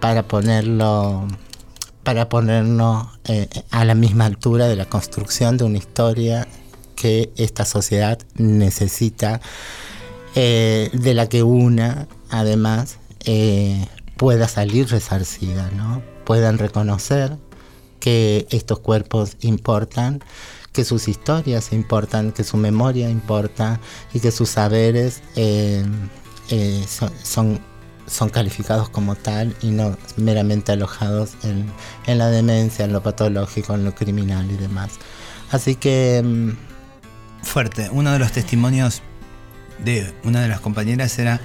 [0.00, 1.28] para ponerlo
[2.02, 6.46] para ponernos eh, a la misma altura de la construcción de una historia
[6.94, 9.40] que esta sociedad necesita,
[10.36, 12.98] eh, de la que una, además,
[14.16, 16.00] pueda salir resarcida, ¿no?
[16.24, 17.36] puedan reconocer
[17.98, 20.22] que estos cuerpos importan,
[20.76, 23.80] que sus historias importan, que su memoria importa
[24.14, 25.22] y que sus saberes
[27.24, 27.60] son
[28.06, 33.84] son calificados como tal y no meramente alojados en, la demencia, en lo patológico, en
[33.84, 34.92] lo criminal y demás.
[35.50, 36.22] Así que...
[36.24, 36.50] Mm,
[37.42, 37.90] Fuerte.
[37.92, 39.02] Uno de los testimonios
[39.84, 41.40] de una de las compañeras era...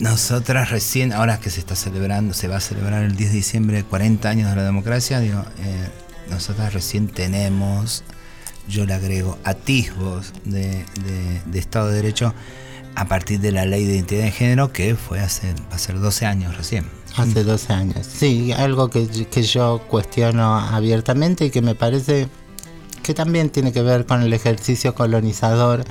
[0.00, 3.84] Nosotras recién, ahora que se está celebrando, se va a celebrar el 10 de diciembre
[3.84, 5.88] 40 años de la democracia, digo, eh,
[6.30, 8.04] nosotras recién tenemos,
[8.68, 10.84] yo le agrego, atisbos de,
[11.46, 12.34] de Estado de Derecho
[12.96, 15.98] a partir de la ley de identidad de género que fue hace, va a ser
[15.98, 16.88] 12 años recién.
[17.16, 22.28] Hace 12 años, sí, algo que, que yo cuestiono abiertamente y que me parece
[23.02, 25.84] que también tiene que ver con el ejercicio colonizador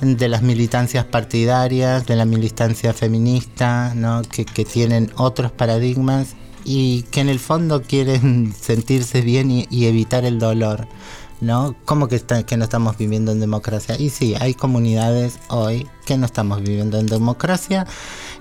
[0.00, 4.22] de las militancias partidarias, de la militancia feminista, ¿no?
[4.22, 10.24] que, que tienen otros paradigmas y que en el fondo quieren sentirse bien y evitar
[10.24, 10.88] el dolor.
[11.42, 11.74] ¿no?
[11.84, 13.96] ¿Cómo que, que no estamos viviendo en democracia?
[13.98, 17.86] Y sí, hay comunidades hoy que no estamos viviendo en democracia.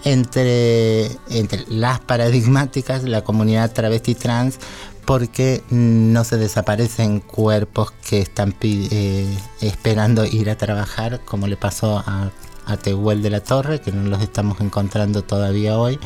[0.04, 4.60] Entre, entre las paradigmáticas, la comunidad travesti trans,
[5.06, 12.04] porque no se desaparecen cuerpos que están eh, esperando ir a trabajar, como le pasó
[12.06, 12.32] a,
[12.68, 16.00] a Tehuel de la Torre, que no los estamos encontrando todavía hoy.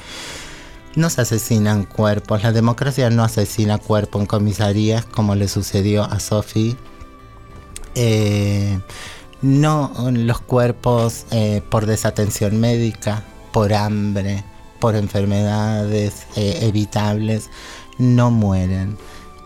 [0.95, 6.19] No se asesinan cuerpos, la democracia no asesina cuerpos en comisarías como le sucedió a
[6.19, 6.77] Sophie.
[7.95, 8.79] Eh,
[9.41, 14.43] no los cuerpos eh, por desatención médica, por hambre,
[14.79, 17.49] por enfermedades eh, evitables,
[17.97, 18.97] no mueren.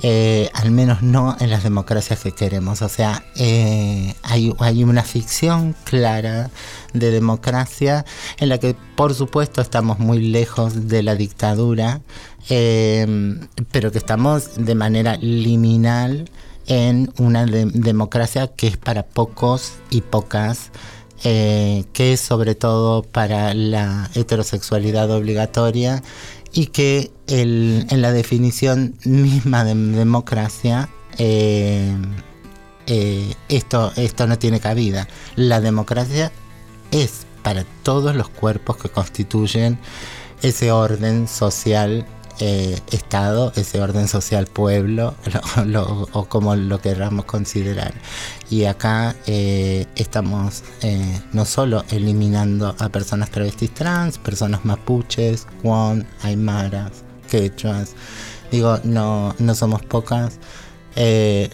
[0.01, 2.81] Eh, al menos no en las democracias que queremos.
[2.81, 6.51] O sea, eh, hay, hay, una ficción clara
[6.93, 8.05] de democracia
[8.37, 11.99] en la que por supuesto estamos muy lejos de la dictadura,
[12.49, 13.37] eh,
[13.71, 16.29] pero que estamos de manera liminal
[16.67, 20.71] en una democracia que es para pocos y pocas.
[21.21, 26.01] que es sobre todo para la heterosexualidad obligatoria
[26.53, 31.95] y que en la definición misma de democracia eh,
[32.87, 35.07] eh, esto, esto no tiene cabida.
[35.35, 36.31] La democracia
[36.91, 39.77] es para todos los cuerpos que constituyen
[40.41, 42.05] ese orden social
[42.39, 45.13] eh, Estado, ese orden social pueblo,
[46.13, 47.93] o como lo queramos considerar.
[48.49, 56.07] Y acá eh, estamos eh, no solo eliminando a personas travestis trans, personas mapuches, guan,
[56.23, 57.91] aymaras, quechuas,
[58.51, 60.39] digo, no, no somos pocas.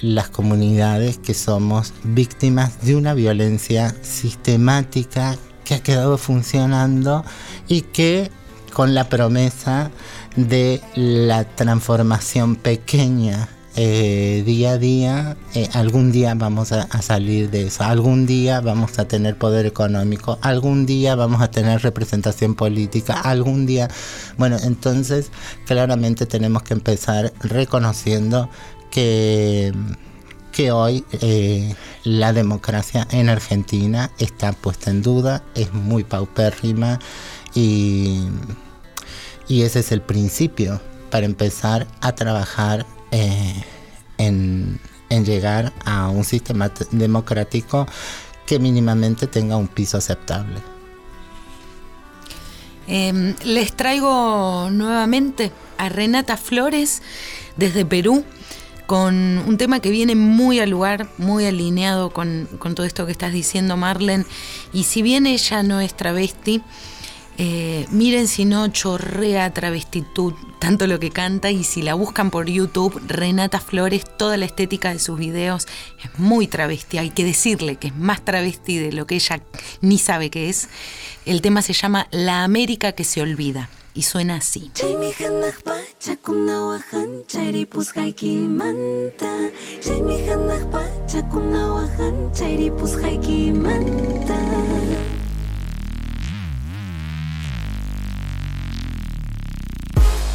[0.01, 7.23] las comunidades que somos víctimas de una violencia sistemática que ha quedado funcionando
[7.67, 8.31] y que
[8.75, 9.89] con la promesa
[10.35, 17.67] de la transformación pequeña eh, día a día, eh, algún día vamos a, salir de
[17.67, 23.19] eso, algún día vamos a tener poder económico, algún día vamos a tener representación política,
[23.19, 23.89] algún día,
[24.37, 25.29] bueno, entonces
[25.65, 28.49] claramente tenemos que empezar reconociendo
[28.91, 29.73] que,
[30.53, 31.75] que hoy eh,
[32.05, 36.97] la democracia en Argentina está puesta en duda, es muy paupérrima
[37.53, 38.21] y,
[39.47, 43.63] y ese es el principio para empezar a trabajar eh,
[44.17, 44.79] en,
[45.09, 47.87] llegar a un sistema democrático
[48.45, 50.59] que mínimamente tenga un piso aceptable.
[52.87, 57.01] Em, les traigo nuevamente a Renata Flores
[57.55, 58.25] desde Perú
[58.85, 59.15] con
[59.47, 63.31] un tema que viene muy al lugar, muy alineado con, con todo esto que estás
[63.31, 64.25] diciendo, Marlen.
[64.73, 66.61] Y si bien ella no es travesti,
[67.37, 72.47] eh, miren si no chorrea travestitud, tanto lo que canta y si la buscan por
[72.47, 75.67] YouTube, Renata Flores, toda la estética de sus videos
[76.03, 79.41] es muy travesti, hay que decirle que es más travesti de lo que ella
[79.81, 80.69] ni sabe que es.
[81.25, 84.71] El tema se llama La América que se olvida y suena así.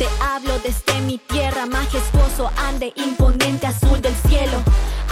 [0.00, 4.62] Te hablo desde mi tierra, majestuoso ande, imponente azul del cielo.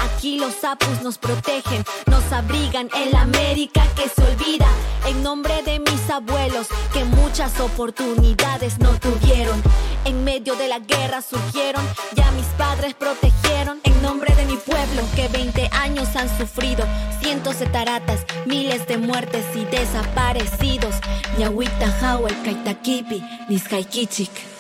[0.03, 4.67] Aquí los sapos nos protegen, nos abrigan en la América que se olvida.
[5.07, 9.63] En nombre de mis abuelos, que muchas oportunidades no tuvieron.
[10.07, 11.85] En medio de la guerra surgieron,
[12.17, 13.81] ya mis padres protegieron.
[13.85, 16.87] En nombre de mi pueblo, que 20 años han sufrido.
[17.21, 20.95] Cientos de taratas, miles de muertes y desaparecidos.
[21.37, 24.58] Yahuita, Hawai, Kaitakipi, Nizhaikichik.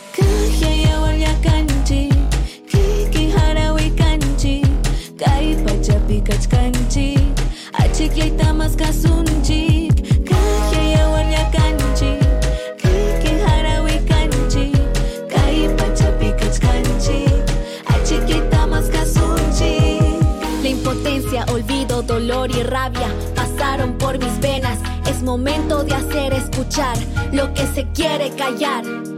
[22.08, 24.78] Dolor y rabia pasaron por mis venas.
[25.06, 26.96] Es momento de hacer escuchar
[27.32, 29.17] lo que se quiere callar.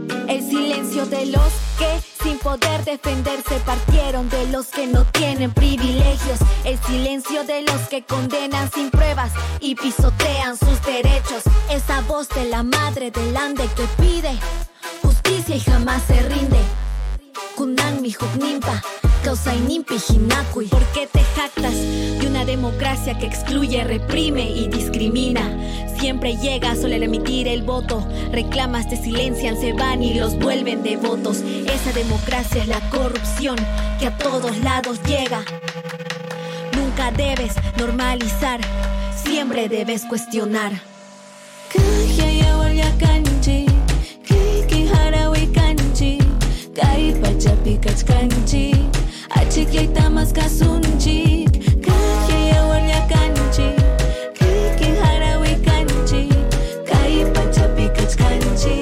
[0.51, 1.49] Silencio de los
[1.79, 6.39] que sin poder defenderse partieron de los que no tienen privilegios.
[6.65, 9.31] El silencio de los que condenan sin pruebas
[9.61, 11.43] y pisotean sus derechos.
[11.69, 14.37] Esa voz de la madre del ande que pide
[15.01, 16.59] justicia y jamás se rinde.
[17.55, 18.81] Kunan mi nimpa
[19.23, 20.67] causa inimpi hinakui.
[20.67, 25.41] ¿Por qué te jactas de una democracia que excluye, reprime y discrimina?
[25.99, 28.05] Siempre llega solo al emitir el voto.
[28.31, 31.37] Reclamas, te silencian, se van y los vuelven devotos.
[31.41, 33.55] Esa democracia es la corrupción
[33.99, 35.43] que a todos lados llega.
[36.75, 38.59] Nunca debes normalizar,
[39.23, 40.71] siempre debes cuestionar.
[47.71, 48.73] Pachapi kachkanchi
[49.29, 51.51] Achik yay tamas kasunchik
[51.81, 53.75] Kaya yawarya kanchi
[54.33, 56.29] Kiki harawi kanchi
[56.85, 58.81] Kai pachapi kachkanchi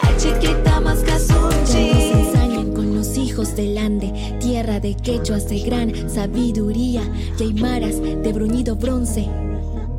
[0.00, 5.60] Achik yay tamas kasunchik Nos ensañan con los hijos del Ande Tierra de quechuas de
[5.60, 7.02] gran sabiduría
[7.38, 9.28] Y aymaras de bruñido bronce.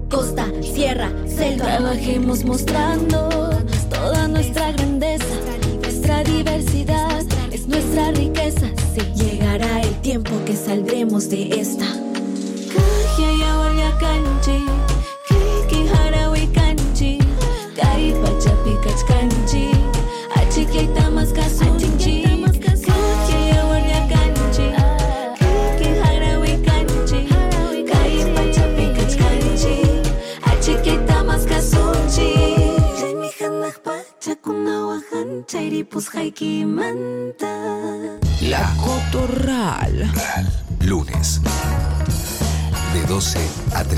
[0.10, 3.30] Costa, sierra, selva Trabajemos mostrando
[3.90, 5.26] toda nuestra grandeza
[5.84, 7.09] Nuestra diversidad
[7.70, 8.68] nuestra riqueza.
[8.94, 11.86] Se llegará el tiempo que saldremos de esta.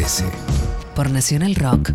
[0.01, 0.23] 13.
[0.95, 1.91] Por Nacional Rock.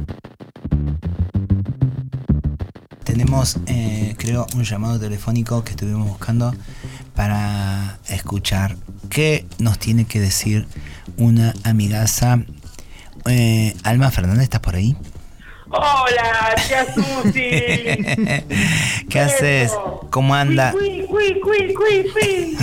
[3.02, 6.54] Tenemos, eh, creo, un llamado telefónico que estuvimos buscando
[7.16, 8.76] para escuchar
[9.10, 10.68] qué nos tiene que decir
[11.16, 12.38] una amigaza.
[13.28, 14.96] Eh, Alma Fernández, ¿estás por ahí?
[15.68, 17.40] Hola, tía Susi.
[19.10, 19.72] ¿Qué haces?
[20.10, 20.70] ¿Cómo anda?
[20.70, 22.58] Cui, cui, cui, cui, cui.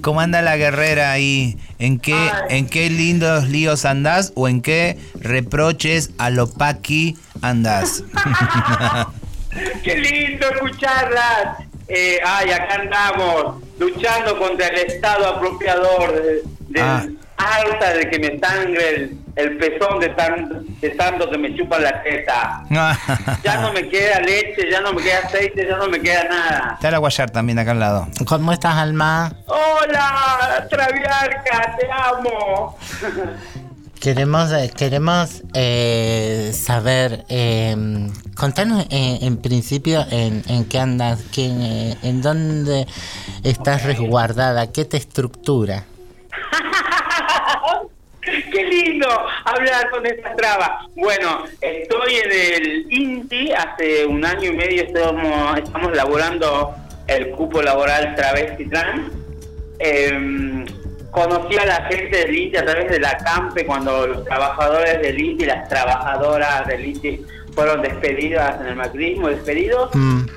[0.00, 1.56] ¿Cómo anda la guerrera ahí?
[1.78, 2.16] ¿En qué,
[2.48, 8.04] ¿En qué lindos líos andás o en qué reproches a lo paqui andas?
[9.82, 11.64] Qué lindo escucharlas.
[11.88, 17.06] Eh, ay, acá andamos luchando contra el Estado apropiador de, de Ah.
[17.38, 21.82] alta de que me sangre el, el pezón de, tan, de tanto que me chupan
[21.82, 22.62] la teta.
[23.44, 26.70] Ya no me queda leche, ya no me queda aceite, ya no me queda nada.
[26.74, 28.08] Está la Guayar también acá al lado.
[28.26, 29.32] ¿Cómo estás, Alma?
[29.46, 32.76] Hola, Traviarca, te amo.
[34.00, 37.74] Queremos, eh, queremos eh, saber, eh,
[38.36, 42.86] contanos eh, en principio en, en qué andas, quién, eh, en dónde
[43.42, 45.84] estás resguardada, qué te estructura.
[48.52, 49.08] Qué lindo
[49.44, 50.88] hablar con esta traba.
[50.94, 56.74] Bueno, estoy en el INTI, hace un año y medio estamos, estamos laborando
[57.06, 59.12] el cupo laboral travesti trans.
[59.78, 60.64] Em,
[61.10, 65.20] conocí a la gente del INTI a través de la CAMPE cuando los trabajadores del
[65.20, 67.24] INTI y las trabajadoras del INTI
[67.54, 69.90] fueron despedidas en el macrismo, despedidos.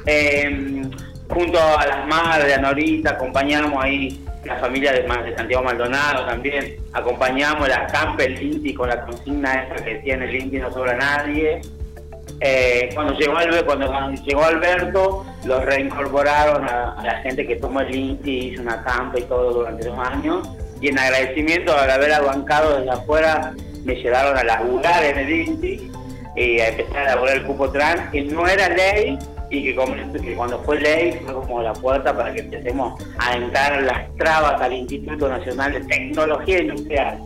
[0.05, 0.91] Em,
[1.27, 7.67] junto a las madres de Anorita acompañamos ahí la familia de, Santiago Maldonado también, acompañamos
[7.67, 11.61] la CAMPE, el INTI con la consigna esa que tiene el INTI no sobra nadie.
[12.41, 17.93] Eh, cuando llegó Alberto, cuando llegó Alberto, los reincorporaron a, la gente que tomó el
[17.93, 20.49] INTI, hizo una campa y todo durante dos años.
[20.79, 25.91] Y en agradecimiento al haber bancado desde afuera, me llevaron a laburar en el INTI
[26.35, 29.19] y a empezar a elaborar el cupo trans, que no era ley
[29.49, 33.35] y que, como- que cuando fue ley fue como la puerta para que empecemos a
[33.35, 37.17] entrar las trabas al Instituto Nacional de Tecnología Industrial.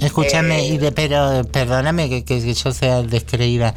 [0.00, 3.74] Escúchame, Eh, y de, pero perdóname que, que- yo sea descreída.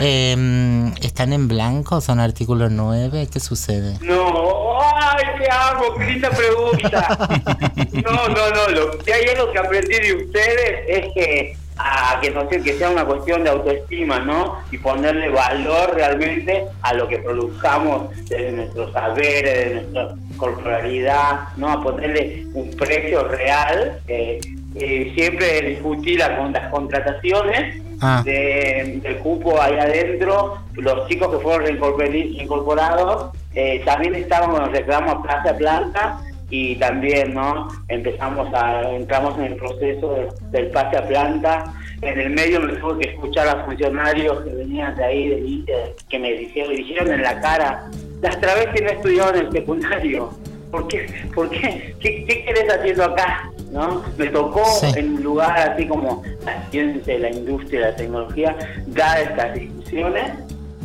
[0.00, 2.00] Eh, ¿Están en blanco?
[2.02, 3.28] ¿Son artículo 9?
[3.32, 3.96] ¿Qué sucede?
[4.02, 7.28] No, ay, te amo, qué linda pregunta.
[8.04, 12.30] No, no, no, lo que hay algo que aprendí de ustedes es que a que
[12.30, 14.58] no sé que sea una cuestión de autoestima, ¿no?
[14.70, 21.68] Y ponerle valor realmente a lo que produzcamos de nuestros saberes, de nuestra corporalidad, ¿no?
[21.70, 23.98] A ponerle un precio real.
[24.08, 24.38] eh,
[24.74, 28.20] eh, siempre discutí la, con las contrataciones Ah.
[28.24, 34.72] de- del cupo ahí adentro, los chicos que fueron reincorporados, eh, también estaban con los
[34.72, 36.18] reclamos Plaza a Planta
[36.54, 40.28] y también no empezamos a entramos en el proceso de-
[40.58, 41.72] del pase a planta
[42.02, 45.72] en el medio me tuve que escuchar a funcionarios que venían de ahí del INTE,
[46.10, 47.88] que me dijeron, me dijeron en la cara
[48.20, 50.30] las travestis no estudiaron en el secundario
[50.70, 51.06] ¿por qué?
[51.34, 51.94] ¿por qué?
[52.00, 53.50] ¿qué, qué querés haciendo acá?
[53.70, 54.02] ¿no?
[54.18, 54.62] me tocó
[54.94, 58.54] en un lugar así como la ciencia, la industria, la tecnología
[58.88, 60.32] dar estas discusiones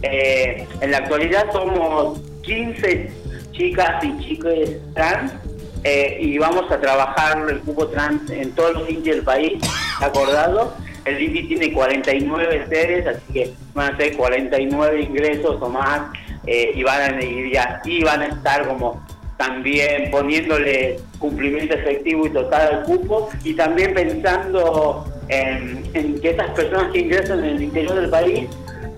[0.04, 3.12] eh, en la actualidad somos 15
[3.52, 4.54] chicas y chicos
[4.94, 5.34] trans
[5.84, 9.54] eh, y vamos a trabajar el cupo trans en todos los INTI del país,
[10.02, 10.74] acordado.
[11.06, 16.02] El INTI tiene 49 sedes, así que van a ser 49 ingresos o más
[16.46, 17.22] eh, y, van a,
[17.86, 19.02] y van a estar como
[19.38, 26.92] también poniéndole cumplimiento efectivo y total al cupo y también pensando en, que esas personas
[26.92, 28.50] que ingresan en el interior del país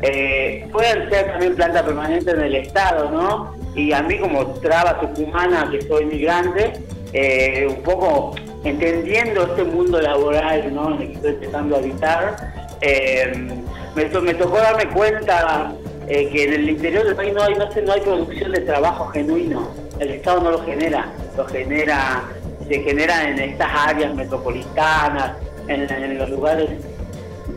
[0.01, 3.59] eh, puedan ser también planta permanente en el Estado, ¿no?
[3.80, 6.73] Y a mí como traba tucumana, que soy migrante,
[7.13, 10.95] eh, un poco entendiendo este mundo laboral, ¿no?
[10.95, 12.36] En el que estoy empezando a habitar,
[12.82, 13.32] eh,
[13.95, 15.71] me, to- me tocó darme cuenta
[16.07, 18.59] eh, que en el interior del país no hay, no, sé, no hay producción de
[18.61, 19.69] trabajo genuino.
[19.97, 22.23] El Estado no lo genera, lo genera,
[22.67, 25.38] se genera en estas áreas metropolitanas,
[25.69, 26.69] en, en los lugares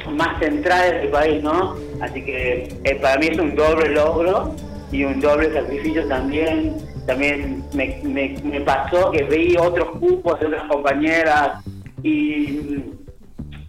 [0.08, 1.76] más centrales del país, ¿no?
[2.00, 4.54] Así que eh, para mí es un doble logro
[4.92, 6.76] y un doble sacrificio también.
[7.06, 11.64] También me, me, pasó que vi otros cupos de otras compañeras
[12.04, 12.60] y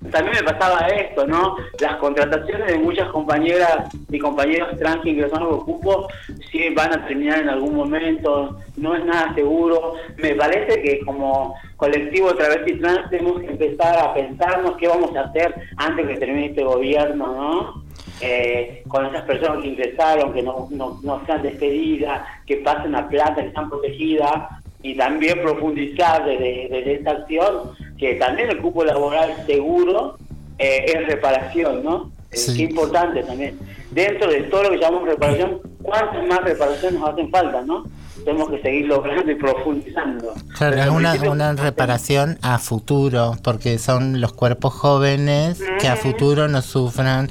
[0.03, 1.55] mm, también me pasaba esto, ¿no?
[1.79, 6.07] Las contrataciones de muchas compañeras y compañeros trans que ingresaron por cupo
[6.51, 9.95] sí van a terminar en algún momento, no es nada seguro.
[10.17, 15.21] Me parece que como colectivo travesti trans tenemos que empezar a pensarnos qué vamos a
[15.21, 17.82] hacer antes que termine este gobierno, ¿no?
[18.25, 23.09] Eh, con esas personas que ingresaron, que no, no, no sean despedidas, que pasen a
[23.09, 24.49] plata, que están protegidas,
[24.81, 30.17] y también profundizar desde, desde esta acción, que también el cupo laboral seguro
[30.57, 32.11] eh, es reparación, ¿no?
[32.31, 32.57] Eh, Sí.
[32.57, 33.59] Qué importante también.
[33.91, 37.85] Dentro de todo lo que llamamos reparación, ¿cuántas más reparaciones nos hacen falta, no?
[38.25, 40.33] Tenemos que seguir logrando y profundizando.
[40.57, 45.95] Claro, Pero es una, una reparación a futuro, porque son los cuerpos jóvenes que a
[45.95, 47.29] futuro no sufran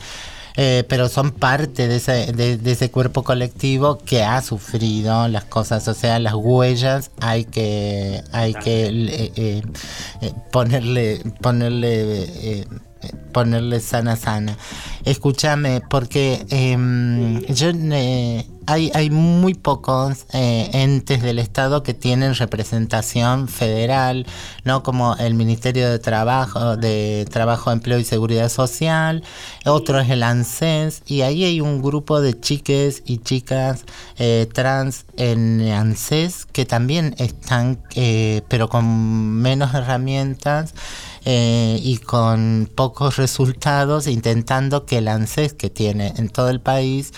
[0.56, 5.86] eh, pero son parte de ese, de, ese cuerpo colectivo que ha sufrido las cosas,
[5.88, 9.62] o sea, las huellas hay que, hay que eh,
[10.20, 12.66] eh, ponerle, ponerle
[13.32, 14.56] ponerle sana sana.
[15.04, 17.72] Escúchame, porque em, yo
[18.66, 24.26] hay, hay muy pocos eh, entes del Estado que tienen representación federal,
[24.64, 24.82] ¿no?
[24.82, 29.22] Como el Ministerio de Trabajo, de Trabajo, Empleo y Seguridad Social,
[29.64, 33.84] otro es el ANSES, y ahí hay un grupo de chiques y chicas
[34.18, 38.84] eh, trans en ANSES que también están, eh, pero con
[39.34, 40.74] menos herramientas.
[41.24, 47.12] Y con pocos resultados, intentando que el ANSES que tiene en todo el país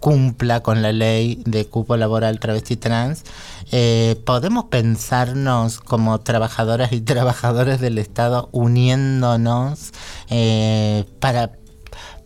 [0.00, 3.24] cumpla con la ley de cupo laboral travesti trans,
[3.74, 9.92] eh, podemos pensarnos como trabajadoras y trabajadores del Estado uniéndonos
[10.28, 11.52] eh, para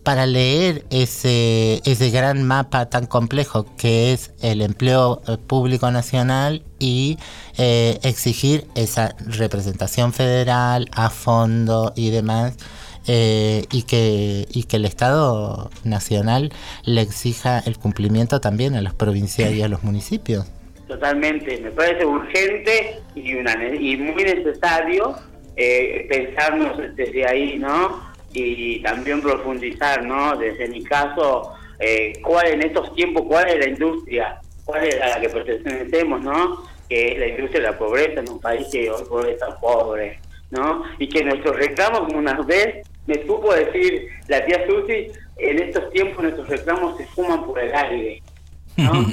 [0.06, 6.62] para leer ese, ese gran mapa tan complejo que es el empleo eh, público nacional
[6.78, 7.18] y
[7.58, 12.56] exigir esa representación federal a fondo y demás
[13.08, 16.52] eh, y, que, y que el Estado Nacional
[16.84, 20.50] le exija el cumplimiento también a las provincias y a los municipios.
[20.88, 25.14] Totalmente, me parece urgente y, una, y muy necesario
[25.56, 28.05] eh, pensarnos desde ahí, ¿no?
[28.32, 30.36] Y también profundizar, ¿no?
[30.36, 35.08] Desde mi caso, eh, cuál en estos tiempos, cuál es la industria, cuál es a
[35.08, 36.64] la que pertenecemos, ¿no?
[36.88, 40.20] Que es la industria de la pobreza en un país que hoy por hoy pobre,
[40.50, 40.84] ¿no?
[40.98, 45.08] Y que nuestros reclamos, como una vez me supo decir la tía Susi,
[45.38, 48.22] en estos tiempos nuestros reclamos se fuman por el aire.
[48.76, 49.06] ¿No?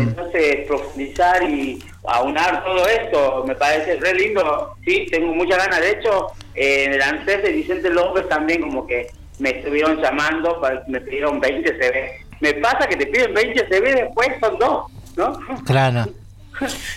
[0.00, 4.74] Entonces, profundizar y aunar todo esto me parece re lindo.
[4.84, 5.80] Sí, tengo muchas ganas.
[5.80, 9.08] De hecho, en el ANSES de Vicente López también como que
[9.38, 12.26] me estuvieron llamando, para, me pidieron 20 CV.
[12.40, 15.38] Me pasa que te piden 20 CV, después son dos, ¿no?
[15.64, 16.06] Claro.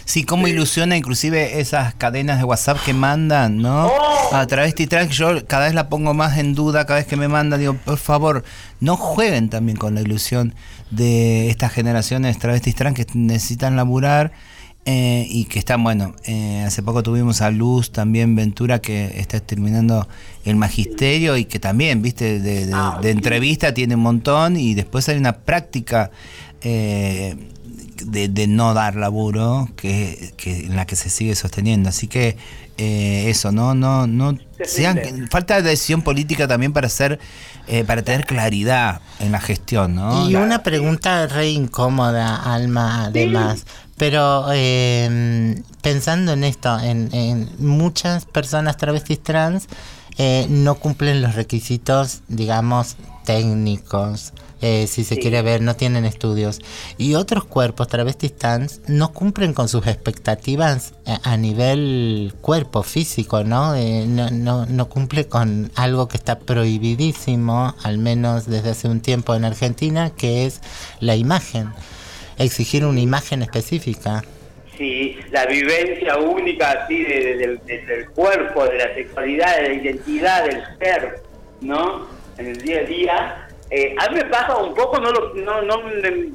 [0.06, 3.88] Sí, cómo ilusiona inclusive esas cadenas de WhatsApp que mandan, ¿no?
[3.88, 4.36] Oh.
[4.36, 7.16] A través de Track yo cada vez la pongo más en duda, cada vez que
[7.16, 8.44] me mandan, digo, por favor,
[8.80, 10.56] no jueguen también con la ilusión
[10.90, 14.32] de estas generaciones travestis trans que necesitan laburar
[14.86, 19.40] eh, y que están, bueno, eh, hace poco tuvimos a Luz también Ventura que está
[19.40, 20.08] terminando
[20.44, 25.08] el magisterio y que también, viste, de, de ah, entrevista tiene un montón y después
[25.08, 26.10] hay una práctica
[26.62, 27.36] eh,
[28.06, 31.90] de, no dar laburo que, en la que se sigue sosteniendo.
[31.90, 32.38] Así que
[32.78, 37.20] eh, eso, no, no, no sean, falta de decisión política también para hacer,
[37.68, 40.30] eh, para tener claridad en la gestión, ¿no?
[40.30, 43.66] Y una pregunta re incómoda, Alma, además.
[43.98, 49.68] Pero eh, pensando en esto, en, en, muchas personas travestis trans
[50.50, 52.96] no cumplen los requisitos, digamos,
[53.26, 56.60] técnicos eh, si se quiere ver, no tienen estudios.
[56.98, 63.76] Y otros cuerpos travestis trans no cumplen con sus expectativas a, nivel cuerpo físico, ¿no?
[63.76, 64.30] Eh, ¿no?
[64.30, 69.46] no, no, cumple con algo que está prohibidísimo, al menos desde hace un tiempo en
[69.46, 70.62] Argentina, que es
[71.00, 71.70] la imagen.
[72.38, 74.24] Exigir una imagen específica.
[74.78, 77.60] Sí, la vivencia única así del
[78.14, 81.24] cuerpo, de la sexualidad, de la identidad del ser,
[81.62, 82.08] ¿no?
[82.38, 83.41] En el día a día
[83.74, 85.82] eh, a mí me pasa un poco, no lo, no, no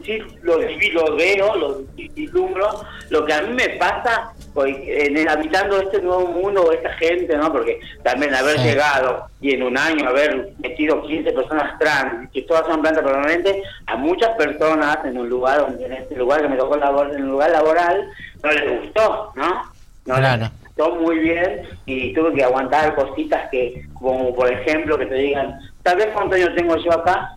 [0.03, 2.80] sí, lo, lo veo, lo vislumbro,
[3.11, 7.37] lo que a mí me pasa pues, en el, habitando este nuevo mundo, esta gente,
[7.37, 7.53] ¿no?
[7.53, 12.66] Porque también haber llegado y en un año haber metido 15 personas trans, que todas
[12.66, 13.57] son plantas permanentes,
[13.87, 17.32] a muchas personas en un lugar, en este lugar que me tocó labor, en un
[17.32, 18.09] lugar laboral,
[18.43, 19.62] no les gustó, ¿no?
[20.07, 25.05] No les gustó muy bien y tuve que aguantar cositas que, como por ejemplo, que
[25.05, 27.32] te digan, tal vez cuántos años tengo yo acá,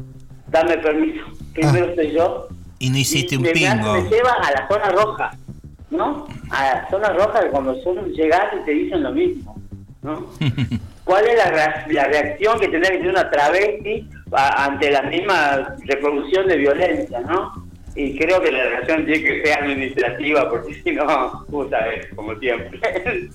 [0.48, 1.24] dame permiso,
[1.54, 1.90] primero ah.
[1.90, 2.48] estoy yo.
[2.80, 3.94] Y no hiciste un pingo.
[3.94, 5.32] Me lleva a la zona roja,
[5.92, 6.28] ¿no?
[6.50, 9.56] A la zona roja que cuando son llegas y te dicen lo mismo,
[10.02, 10.26] ¿no?
[11.04, 16.48] ¿Cuál es la, la reacción que tiene que tener una travesti ante la misma reproducción
[16.48, 17.68] de violencia, ¿no?
[17.96, 22.36] Y creo que la reacción tiene que ser administrativa, porque si no, puta, es como
[22.40, 22.80] siempre.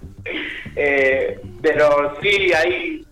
[0.76, 3.04] eh, pero sí, hay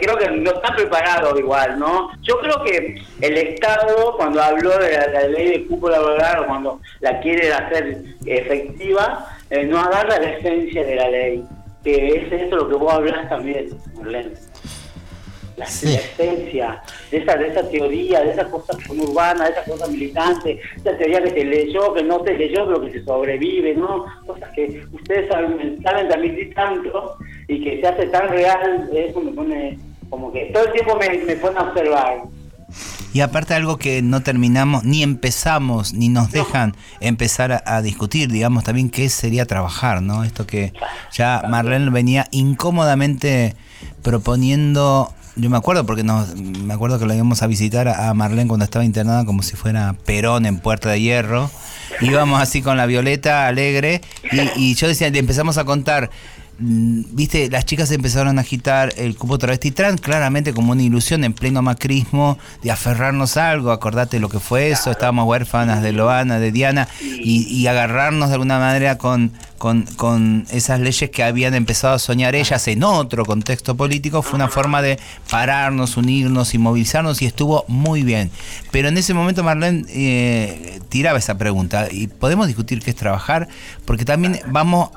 [0.00, 2.10] creo que no está preparado igual, ¿no?
[2.22, 6.80] Yo creo que el Estado, cuando habló de la, ley de cupo laboral, o cuando
[7.00, 11.44] la quiere hacer efectiva, eh, no agarra la esencia de la ley,
[11.82, 14.32] que es eso lo que vos hablas también, Marlene.
[15.56, 20.58] La, esencia de esa, de esa teoría, de esas cosas urbanas, de esas cosas militantes,
[20.76, 24.04] esa teoría que se leyó, que no se leyó, pero que se sobrevive, ¿no?
[24.26, 27.16] Cosas que ustedes saben, saben transmitir tanto
[27.48, 29.78] y que se hace tan real, eso me pone
[30.10, 32.22] como que todo el tiempo me, me pone a observar.
[33.12, 38.30] Y aparte algo que no terminamos, ni empezamos, ni nos dejan empezar a, a, discutir,
[38.30, 40.22] digamos, también qué sería trabajar, ¿no?
[40.22, 40.72] Esto que
[41.12, 43.56] ya Marlene venía incómodamente
[44.02, 48.48] proponiendo yo me acuerdo porque nos, me acuerdo que lo íbamos a visitar a Marlene
[48.48, 51.50] cuando estaba internada como si fuera Perón en Puerta de Hierro.
[52.00, 54.00] Íbamos así con la Violeta alegre
[54.32, 56.10] y, y yo decía, le empezamos a contar
[56.58, 61.34] viste, las chicas empezaron a agitar el cupo travesti trans claramente como una ilusión en
[61.34, 66.38] pleno macrismo de aferrarnos a algo, acordate lo que fue eso, estábamos huérfanas de Loana,
[66.38, 71.94] de Diana, y, agarrarnos de alguna manera con, con, con, esas leyes que habían empezado
[71.94, 74.98] a soñar ellas en otro contexto político, fue una forma de
[75.28, 78.30] pararnos, unirnos y movilizarnos y estuvo muy bien.
[78.70, 83.48] Pero en ese momento Marlene eh, tiraba esa pregunta y podemos discutir qué es trabajar,
[83.84, 84.90] porque también vamos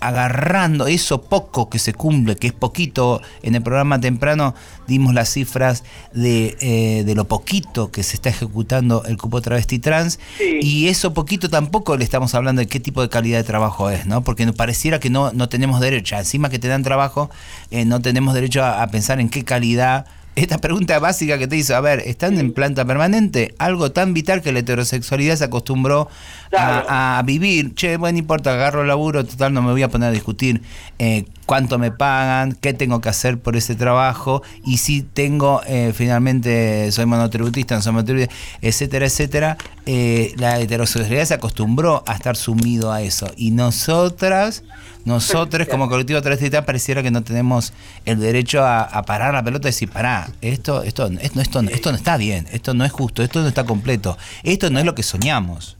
[0.00, 3.20] agarrando eso poco que se cumple, que es poquito.
[3.42, 4.54] En el programa temprano
[4.86, 9.78] dimos las cifras de, eh, de lo poquito que se está ejecutando el cupo travesti
[9.78, 10.18] trans.
[10.60, 14.06] Y eso poquito tampoco le estamos hablando de qué tipo de calidad de trabajo es,
[14.06, 14.22] ¿no?
[14.22, 16.16] Porque nos pareciera que no, no tenemos derecho.
[16.16, 17.30] Encima que te dan trabajo,
[17.70, 20.06] eh, no tenemos derecho a pensar en qué calidad
[20.36, 23.54] esta pregunta básica que te hizo, a ver, ¿están en planta permanente?
[23.58, 26.08] Algo tan vital que la heterosexualidad se acostumbró
[26.56, 27.74] a, vivir.
[27.74, 30.62] Che, bueno, no importa, agarro el laburo, total, no me voy a poner a discutir
[30.98, 35.92] eh, cuánto me pagan, qué tengo que hacer por ese trabajo, y si tengo, eh,
[35.94, 39.56] finalmente, soy monotributista, no soy monotributista, etcétera, etcétera.
[39.84, 43.30] Eh, la heterosexualidad se acostumbró a estar sumido a eso.
[43.36, 44.62] Y nosotras
[45.10, 47.72] nosotros como colectivo travesti pareciera que no tenemos
[48.06, 51.96] el derecho a, parar la pelota y decir, pará, esto, esto, esto, esto, esto no
[51.96, 55.02] está bien, esto no es justo, esto no está completo, esto no es lo que
[55.02, 55.76] soñamos.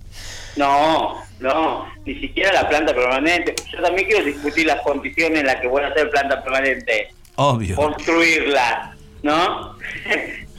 [0.57, 3.55] No, no, ni siquiera la planta permanente.
[3.72, 7.14] Yo también quiero discutir las condiciones en las que voy a hacer planta permanente.
[7.37, 7.76] Obvio.
[7.76, 9.76] Construirla, ¿no?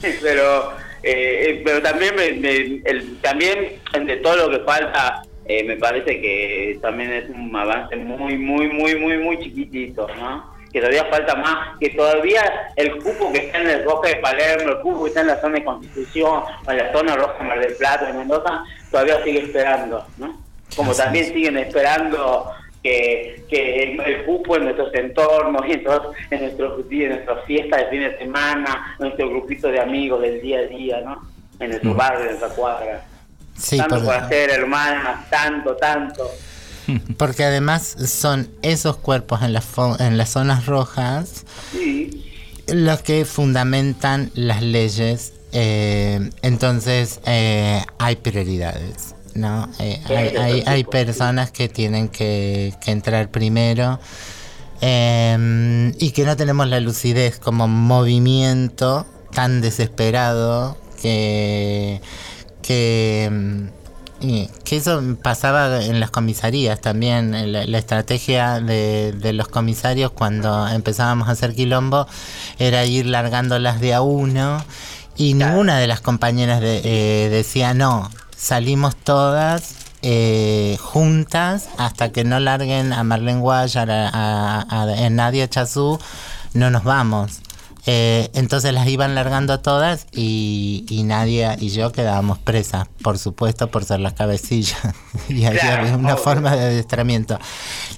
[0.22, 6.78] pero eh, pero también el, también entre todo lo que falta eh, me parece que
[6.80, 10.52] también es un avance muy, muy, muy, muy, muy chiquitito, ¿no?
[10.72, 12.42] Que todavía falta más, que todavía
[12.76, 15.40] el cupo que está en el Roja de Palermo, el cupo que está en la
[15.40, 19.40] zona de Constitución, o en la zona roja Mar del Plata, de Mendoza, todavía sigue
[19.40, 20.40] esperando, ¿no?
[20.76, 22.50] Como también siguen esperando
[22.82, 25.84] que, que el, cupo en nuestros entornos, y en,
[26.30, 30.40] en, nuestros, en nuestras fiestas de fin de semana, en nuestro grupito de amigos del
[30.40, 31.20] día a día, ¿no?
[31.58, 33.04] En nuestro barrio, en nuestra cuadra
[33.70, 36.30] tanto por hacer, hermanas, tanto, tanto.
[37.16, 39.66] Porque además son esos cuerpos en las,
[39.98, 41.44] en las zonas rojas
[42.66, 45.32] los que fundamentan las leyes.
[45.52, 49.14] Eh, entonces eh, hay prioridades.
[49.34, 49.68] ¿no?
[49.78, 50.00] Eh,
[50.38, 53.98] hay, hay, personas que tienen que, que entrar primero
[54.82, 62.02] y que no tenemos la lucidez como movimiento tan desesperado que
[62.62, 63.82] que, mm,
[64.64, 71.32] que eso pasaba en las comisarías también, la, estrategia de, los comisarios cuando empezábamos a
[71.32, 72.06] hacer quilombo
[72.58, 74.64] era ir largándolas de a uno
[75.16, 82.38] y ninguna de las compañeras eh, decía no, salimos todas eh, juntas hasta que no
[82.40, 85.98] larguen a Marlene Guayar, a, a, a Nadia Chazú,
[86.54, 87.40] no nos vamos.
[87.84, 93.68] Eh, entonces las iban largando todas y, y Nadia y yo quedábamos presas, por supuesto,
[93.68, 94.78] por ser las cabecillas.
[95.28, 97.38] y había una forma de adiestramiento.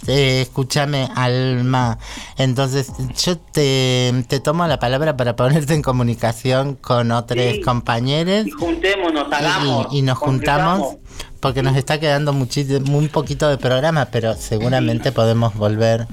[0.07, 1.99] Eh, escúchame, Alma.
[2.39, 8.47] Entonces, yo te, te, tomo la palabra para ponerte en comunicación con otros compañeros.
[8.47, 9.89] Y juntémonos, hagamos.
[9.91, 10.97] Y, nos juntamos
[11.41, 16.07] porque nos está quedando muchísimo, muy poquito de programa, pero seguramente podemos volver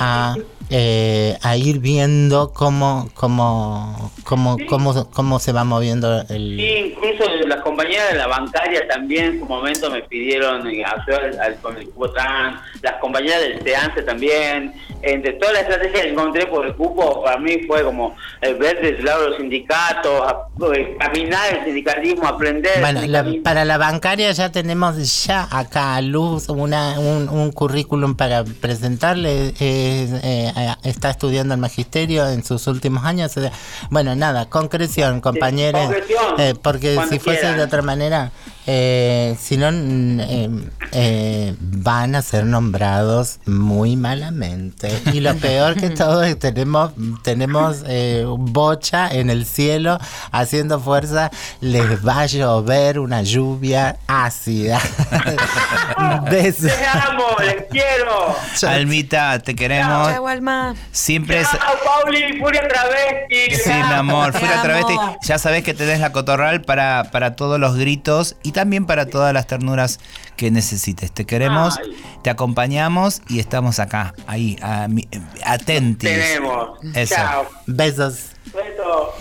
[0.00, 0.34] a
[0.70, 7.24] eh, a ir viendo cómo cómo cómo, cómo cómo se va moviendo el sí incluso
[7.46, 11.88] las compañeras de la bancaria también en su momento me pidieron eh, ayudar con el
[11.90, 16.74] cupo trans las compañeras del SEANSE también entre toda la estrategia que encontré por el
[16.74, 20.34] cupo para mí fue como el ver desde lado de los sindicatos
[20.74, 22.80] eh, caminar el sindicalismo aprender.
[22.80, 23.00] Bueno
[23.42, 29.54] para la bancaria ya tenemos ya acá a luz una, un, un currículum para presentarle
[29.60, 30.52] eh, eh,
[30.82, 33.32] está estudiando el magisterio en sus últimos años.
[33.90, 35.90] Bueno, nada, concreción, compañeros,
[36.38, 38.32] eh, porque si fuese de otra manera,
[38.70, 40.50] Eh, si no, mm, eh,
[40.92, 44.90] eh, van a ser nombrados muy malamente.
[45.14, 46.92] Y lo peor que todo es que tenemos,
[47.22, 49.98] tenemos eh, bocha en el cielo
[50.32, 51.30] haciendo fuerza.
[51.62, 54.78] Les va a llover una lluvia ácida.
[56.30, 56.64] Besos.
[56.64, 58.36] Les amo, les quiero.
[58.68, 60.12] Almita, te queremos.
[60.12, 60.74] Chau, Alma.
[60.92, 61.48] Siempre es.
[61.50, 63.54] Chao, Pauli, Furia Travesti.
[63.56, 64.62] Sí, mi amor, Te amo.
[64.62, 64.94] travesti.
[65.22, 69.32] Ya sabes que tenés la cotorral para, para todos los gritos y también para todas
[69.32, 70.00] las ternuras
[70.34, 71.12] que necesites.
[71.12, 71.96] Te queremos, Ay.
[72.24, 75.06] te acompañamos y estamos acá, ahí, a, mi-
[75.44, 76.10] atentis.
[76.10, 76.70] Tenemos.
[76.92, 77.14] Eso.
[77.14, 77.46] Chao.
[77.68, 78.30] Besos.
[78.46, 79.14] Beso.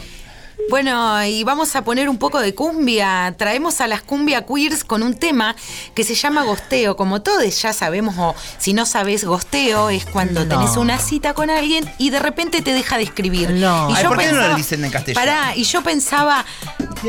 [0.70, 3.34] Bueno, y vamos a poner un poco de cumbia.
[3.38, 5.56] Traemos a las cumbia queers con un tema
[5.96, 6.98] que se llama gosteo.
[6.98, 10.58] Como todos ya sabemos, o si no sabes, gosteo es cuando No.
[10.60, 13.52] tenés una cita con alguien y de repente te deja de escribir.
[13.52, 13.90] No.
[13.90, 15.26] Y Ay, yo ¿por qué no lo pensaba- dicen en castellano?
[15.26, 16.46] Pará, y yo pensaba,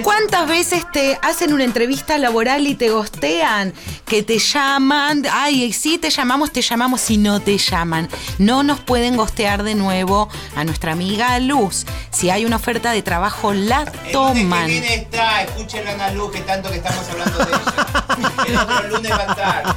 [0.04, 3.74] ¿cuántas veces te hacen una entrevista laboral y te gostean?
[4.04, 8.08] Que te llaman, ay, sí te llamamos, te llamamos y no te llaman.
[8.38, 11.84] No nos pueden gostear de nuevo a nuestra amiga Luz.
[12.10, 14.70] Si hay una oferta de trabajo, la toman.
[14.70, 18.04] está, escúchenlo a Ana Luz, que tanto que estamos hablando de ella.
[18.46, 19.76] El otro lunes va a estar.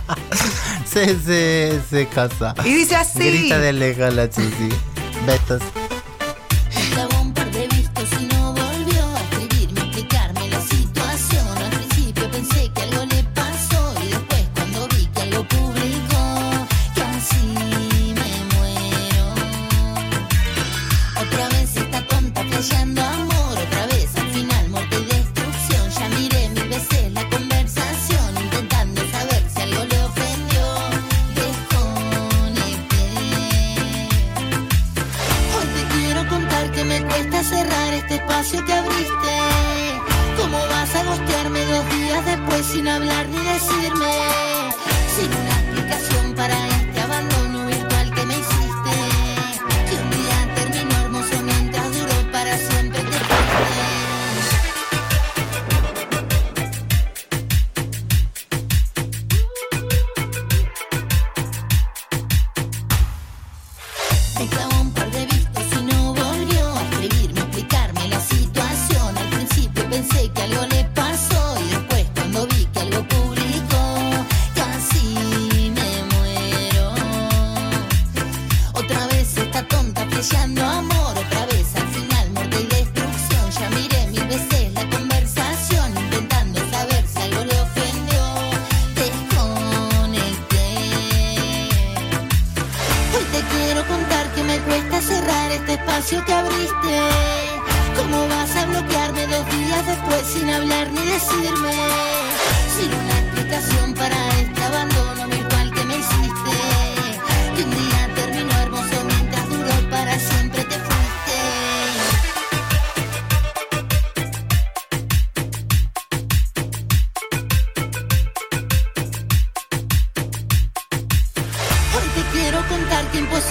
[0.85, 2.53] Se, se, se casa.
[2.65, 3.19] Y dice así.
[3.19, 4.69] Grita de lejos la chichi.
[5.25, 5.61] Besos.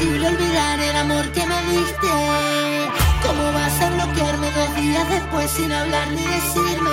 [0.01, 2.09] Imposible olvidar el amor que me diste.
[3.23, 6.91] ¿Cómo vas a bloquearme dos días después sin hablar ni decirme?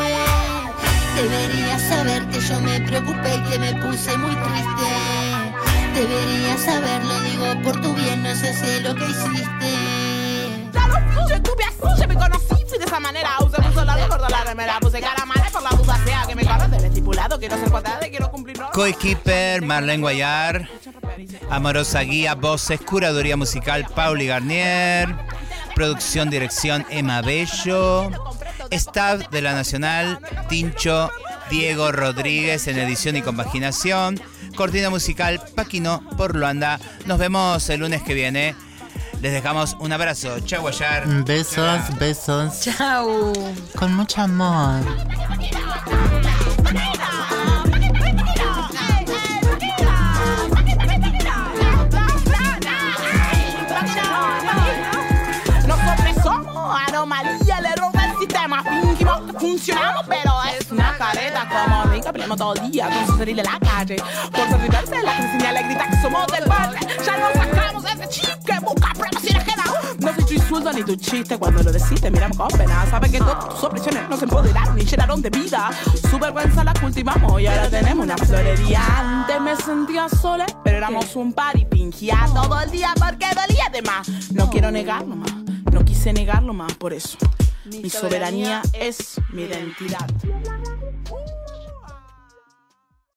[1.16, 4.90] Deberías saber que yo me preocupé y que me puse muy triste.
[5.94, 10.70] Deberías saberlo, digo por tu bien, no sé si lo que hiciste.
[10.74, 13.30] Ya lo fluye, tuve así, me conocí, fui de esa manera.
[13.40, 16.46] Usé mucho la gordo la remera, puse cara mala por la duda sea que me
[16.46, 17.40] corres del estipulado.
[17.40, 18.76] Quiero ser cuadrada y quiero cumplir normas.
[18.76, 20.70] Coequiper, Marlene Guayar.
[21.50, 25.14] Amorosa guía, voces, curaduría musical, Pauli Garnier.
[25.76, 28.10] Producción, dirección, Emma Bello.
[28.72, 31.10] Staff de la Nacional, Tincho,
[31.50, 34.20] Diego Rodríguez en edición y compaginación.
[34.56, 36.80] Cortina musical, Paquino por Luanda.
[37.06, 38.56] Nos vemos el lunes que viene.
[39.22, 40.40] Les dejamos un abrazo.
[40.42, 41.08] Chau, Guayar.
[41.24, 42.62] Besos, besos.
[42.62, 43.34] Chao.
[43.76, 44.84] Con mucho amor.
[59.58, 62.12] Funcionamos, pero es una careta como rica.
[62.12, 63.96] Peleamos todo el día con salir de la calle.
[64.32, 66.78] Por servirse, la que señala grita que somos del valle.
[67.04, 69.64] Ya nos sacamos de ese chip que busca promoción ajena.
[69.98, 72.86] No soy tu insulto ni tu chiste cuando lo decís, te miramos con pena.
[72.90, 75.72] Sabes que todas tus opresiones nos empoderaron y llenaron de vida.
[76.10, 78.82] Su vergüenza la cultivamos y ahora tenemos una florería.
[79.00, 83.70] Antes me sentía sola, pero éramos un par y fingía todo el día porque dolía
[83.72, 84.32] de más.
[84.32, 85.34] No quiero negarlo más,
[85.72, 87.18] no quise negarlo más por eso.
[87.70, 90.08] Mi soberanía es mi identidad.